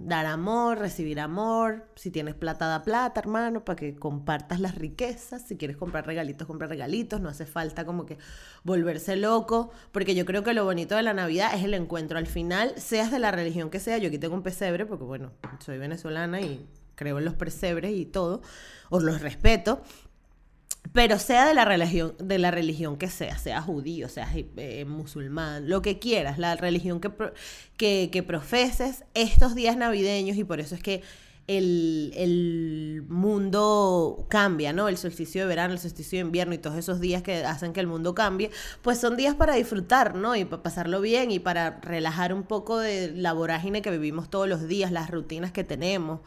dar 0.04 0.26
amor, 0.26 0.78
recibir 0.78 1.20
amor. 1.20 1.86
Si 1.94 2.10
tienes 2.10 2.34
plata, 2.34 2.66
da 2.66 2.82
plata, 2.82 3.20
hermano, 3.20 3.64
para 3.64 3.76
que 3.76 3.94
compartas 3.94 4.58
las 4.58 4.74
riquezas. 4.74 5.42
Si 5.42 5.56
quieres 5.56 5.76
comprar 5.76 6.06
regalitos, 6.06 6.46
compra 6.46 6.66
regalitos. 6.66 7.20
No 7.20 7.28
hace 7.28 7.46
falta 7.46 7.84
como 7.84 8.06
que 8.06 8.18
volverse 8.64 9.16
loco, 9.16 9.70
porque 9.92 10.14
yo 10.14 10.24
creo 10.24 10.42
que 10.42 10.54
lo 10.54 10.64
bonito 10.64 10.96
de 10.96 11.02
la 11.02 11.12
Navidad 11.12 11.54
es 11.54 11.64
el 11.64 11.74
encuentro. 11.74 12.18
Al 12.18 12.26
final, 12.26 12.72
seas 12.76 13.10
de 13.10 13.18
la 13.18 13.30
religión 13.30 13.70
que 13.70 13.80
sea, 13.80 13.98
yo 13.98 14.08
aquí 14.08 14.18
tengo 14.18 14.34
un 14.34 14.42
pesebre, 14.42 14.86
porque 14.86 15.04
bueno, 15.04 15.32
soy 15.60 15.78
venezolana 15.78 16.40
y 16.40 16.66
creo 16.94 17.18
en 17.18 17.24
los 17.24 17.34
pesebres 17.34 17.92
y 17.94 18.06
todo, 18.06 18.42
os 18.90 19.02
los 19.02 19.20
respeto. 19.20 19.82
Pero 20.92 21.18
sea 21.18 21.46
de 21.46 21.54
la 21.54 21.64
religión, 21.64 22.14
de 22.18 22.38
la 22.38 22.50
religión 22.50 22.96
que 22.98 23.08
sea, 23.08 23.38
sea 23.38 23.62
judío, 23.62 24.08
sea 24.08 24.28
eh, 24.34 24.84
musulmán, 24.84 25.68
lo 25.68 25.80
que 25.80 25.98
quieras, 25.98 26.38
la 26.38 26.54
religión 26.56 27.00
que, 27.00 27.08
pro- 27.08 27.32
que, 27.78 28.10
que 28.12 28.22
profeses, 28.22 29.04
estos 29.14 29.54
días 29.54 29.76
navideños, 29.76 30.36
y 30.36 30.44
por 30.44 30.60
eso 30.60 30.74
es 30.74 30.82
que 30.82 31.02
el, 31.46 32.12
el 32.16 33.04
mundo 33.08 34.26
cambia, 34.28 34.72
¿no? 34.72 34.88
El 34.88 34.96
solsticio 34.98 35.40
de 35.42 35.46
verano, 35.48 35.72
el 35.72 35.78
solsticio 35.80 36.18
de 36.18 36.26
invierno 36.26 36.54
y 36.54 36.58
todos 36.58 36.76
esos 36.76 37.00
días 37.00 37.22
que 37.22 37.44
hacen 37.44 37.72
que 37.72 37.80
el 37.80 37.86
mundo 37.86 38.14
cambie, 38.14 38.50
pues 38.82 38.98
son 38.98 39.16
días 39.16 39.34
para 39.34 39.54
disfrutar, 39.54 40.14
¿no? 40.14 40.36
Y 40.36 40.44
para 40.44 40.62
pasarlo 40.62 41.00
bien 41.00 41.30
y 41.30 41.38
para 41.38 41.80
relajar 41.80 42.34
un 42.34 42.42
poco 42.42 42.78
de 42.78 43.12
la 43.16 43.32
vorágine 43.32 43.82
que 43.82 43.90
vivimos 43.90 44.28
todos 44.30 44.48
los 44.48 44.68
días, 44.68 44.92
las 44.92 45.10
rutinas 45.10 45.52
que 45.52 45.64
tenemos. 45.64 46.20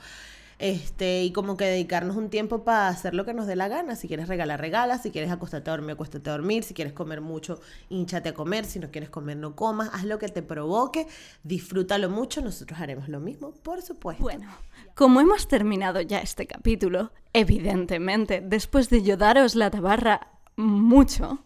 Este, 0.57 1.23
y 1.23 1.31
como 1.31 1.57
que 1.57 1.65
dedicarnos 1.65 2.15
un 2.15 2.29
tiempo 2.29 2.63
para 2.63 2.87
hacer 2.87 3.13
lo 3.13 3.25
que 3.25 3.33
nos 3.33 3.45
dé 3.45 3.55
la 3.55 3.67
gana. 3.67 3.95
Si 3.95 4.07
quieres 4.07 4.27
regalar, 4.27 4.59
regala. 4.61 4.97
Si 4.97 5.11
quieres 5.11 5.31
acostarte 5.31 5.69
a 5.69 5.73
dormir, 5.73 5.91
acuéstate 5.91 6.29
a 6.29 6.33
dormir. 6.33 6.63
Si 6.63 6.73
quieres 6.73 6.93
comer 6.93 7.21
mucho, 7.21 7.59
hinchate 7.89 8.29
a 8.29 8.33
comer. 8.33 8.65
Si 8.65 8.79
no 8.79 8.89
quieres 8.89 9.09
comer, 9.09 9.37
no 9.37 9.55
comas. 9.55 9.89
Haz 9.93 10.05
lo 10.05 10.17
que 10.17 10.29
te 10.29 10.41
provoque. 10.41 11.07
Disfrútalo 11.43 12.09
mucho. 12.09 12.41
Nosotros 12.41 12.79
haremos 12.79 13.09
lo 13.09 13.19
mismo, 13.19 13.51
por 13.51 13.81
supuesto. 13.81 14.23
Bueno, 14.23 14.47
como 14.95 15.19
hemos 15.19 15.47
terminado 15.47 15.99
ya 16.01 16.19
este 16.19 16.47
capítulo, 16.47 17.11
evidentemente, 17.33 18.41
después 18.41 18.89
de 18.89 19.03
yo 19.03 19.17
daros 19.17 19.55
la 19.55 19.69
tabarra 19.69 20.31
mucho, 20.55 21.43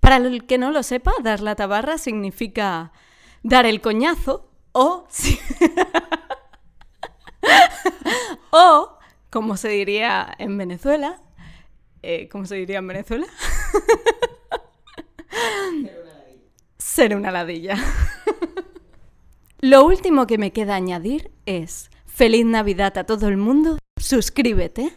para 0.00 0.16
el 0.16 0.46
que 0.46 0.58
no 0.58 0.70
lo 0.70 0.82
sepa, 0.82 1.12
dar 1.22 1.40
la 1.40 1.56
tabarra 1.56 1.98
significa 1.98 2.92
dar 3.42 3.66
el 3.66 3.80
coñazo 3.80 4.48
o... 4.72 5.06
o, 8.50 8.98
como 9.30 9.56
se 9.56 9.68
diría 9.68 10.34
en 10.38 10.58
Venezuela, 10.58 11.20
eh, 12.02 12.28
¿cómo 12.30 12.46
se 12.46 12.56
diría 12.56 12.78
en 12.78 12.88
Venezuela? 12.88 13.26
Ser 16.78 17.16
una 17.16 17.30
ladilla. 17.30 17.76
Lo 19.60 19.84
último 19.84 20.26
que 20.26 20.38
me 20.38 20.52
queda 20.52 20.74
añadir 20.74 21.30
es 21.46 21.90
feliz 22.06 22.44
Navidad 22.44 22.98
a 22.98 23.04
todo 23.04 23.28
el 23.28 23.36
mundo, 23.36 23.78
suscríbete, 23.96 24.92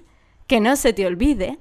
que 0.48 0.60
no 0.60 0.76
se 0.76 0.92
te 0.94 1.06
olvide. 1.06 1.60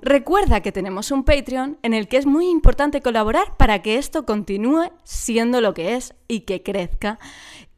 Recuerda 0.00 0.60
que 0.60 0.70
tenemos 0.70 1.10
un 1.10 1.24
Patreon 1.24 1.78
en 1.82 1.94
el 1.94 2.08
que 2.08 2.18
es 2.18 2.26
muy 2.26 2.48
importante 2.48 3.00
colaborar 3.00 3.56
para 3.56 3.82
que 3.82 3.96
esto 3.96 4.24
continúe 4.24 4.92
siendo 5.02 5.60
lo 5.60 5.74
que 5.74 5.96
es 5.96 6.14
y 6.28 6.40
que 6.40 6.62
crezca. 6.62 7.18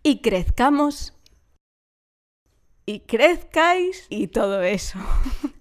Y 0.03 0.21
crezcamos. 0.21 1.16
Y 2.89 3.01
crezcáis 3.01 4.07
y 4.11 4.29
todo 4.29 4.63
eso. 4.63 5.01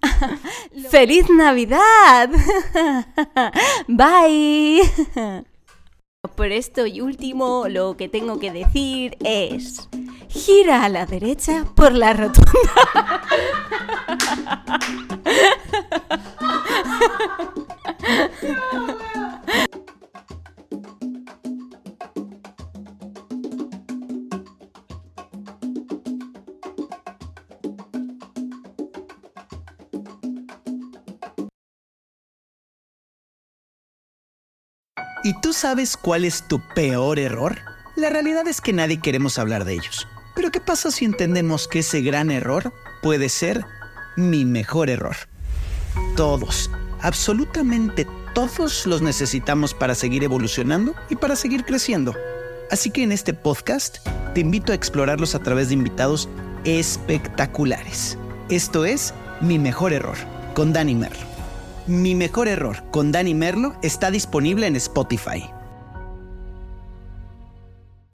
¡Feliz 0.90 1.28
Navidad! 1.28 2.30
Bye. 3.88 4.82
Por 6.36 6.52
esto 6.52 6.86
y 6.86 7.00
último, 7.00 7.66
lo 7.68 7.96
que 7.96 8.08
tengo 8.08 8.38
que 8.38 8.52
decir 8.52 9.16
es, 9.24 9.88
gira 10.28 10.84
a 10.84 10.88
la 10.88 11.04
derecha 11.04 11.64
por 11.74 11.94
la 11.94 12.12
rotonda. 12.12 13.22
¿Y 35.26 35.32
tú 35.32 35.52
sabes 35.52 35.96
cuál 35.96 36.24
es 36.24 36.44
tu 36.44 36.60
peor 36.60 37.18
error? 37.18 37.58
La 37.96 38.10
realidad 38.10 38.46
es 38.46 38.60
que 38.60 38.72
nadie 38.72 39.00
queremos 39.00 39.40
hablar 39.40 39.64
de 39.64 39.72
ellos. 39.72 40.06
Pero 40.36 40.52
¿qué 40.52 40.60
pasa 40.60 40.92
si 40.92 41.04
entendemos 41.04 41.66
que 41.66 41.80
ese 41.80 42.00
gran 42.00 42.30
error 42.30 42.72
puede 43.02 43.28
ser 43.28 43.64
mi 44.14 44.44
mejor 44.44 44.88
error? 44.88 45.16
Todos, 46.14 46.70
absolutamente 47.00 48.06
todos 48.36 48.86
los 48.86 49.02
necesitamos 49.02 49.74
para 49.74 49.96
seguir 49.96 50.22
evolucionando 50.22 50.94
y 51.10 51.16
para 51.16 51.34
seguir 51.34 51.64
creciendo. 51.64 52.14
Así 52.70 52.92
que 52.92 53.02
en 53.02 53.10
este 53.10 53.34
podcast 53.34 54.06
te 54.32 54.40
invito 54.42 54.70
a 54.70 54.76
explorarlos 54.76 55.34
a 55.34 55.40
través 55.40 55.66
de 55.66 55.74
invitados 55.74 56.28
espectaculares. 56.62 58.16
Esto 58.48 58.84
es 58.84 59.12
Mi 59.40 59.58
mejor 59.58 59.92
error 59.92 60.18
con 60.54 60.72
Dani 60.72 60.94
Merlo. 60.94 61.35
Mi 61.86 62.16
mejor 62.16 62.48
error 62.48 62.82
con 62.90 63.12
Dani 63.12 63.32
Merlo 63.34 63.76
está 63.80 64.10
disponible 64.10 64.66
en 64.66 64.74
Spotify. 64.74 65.55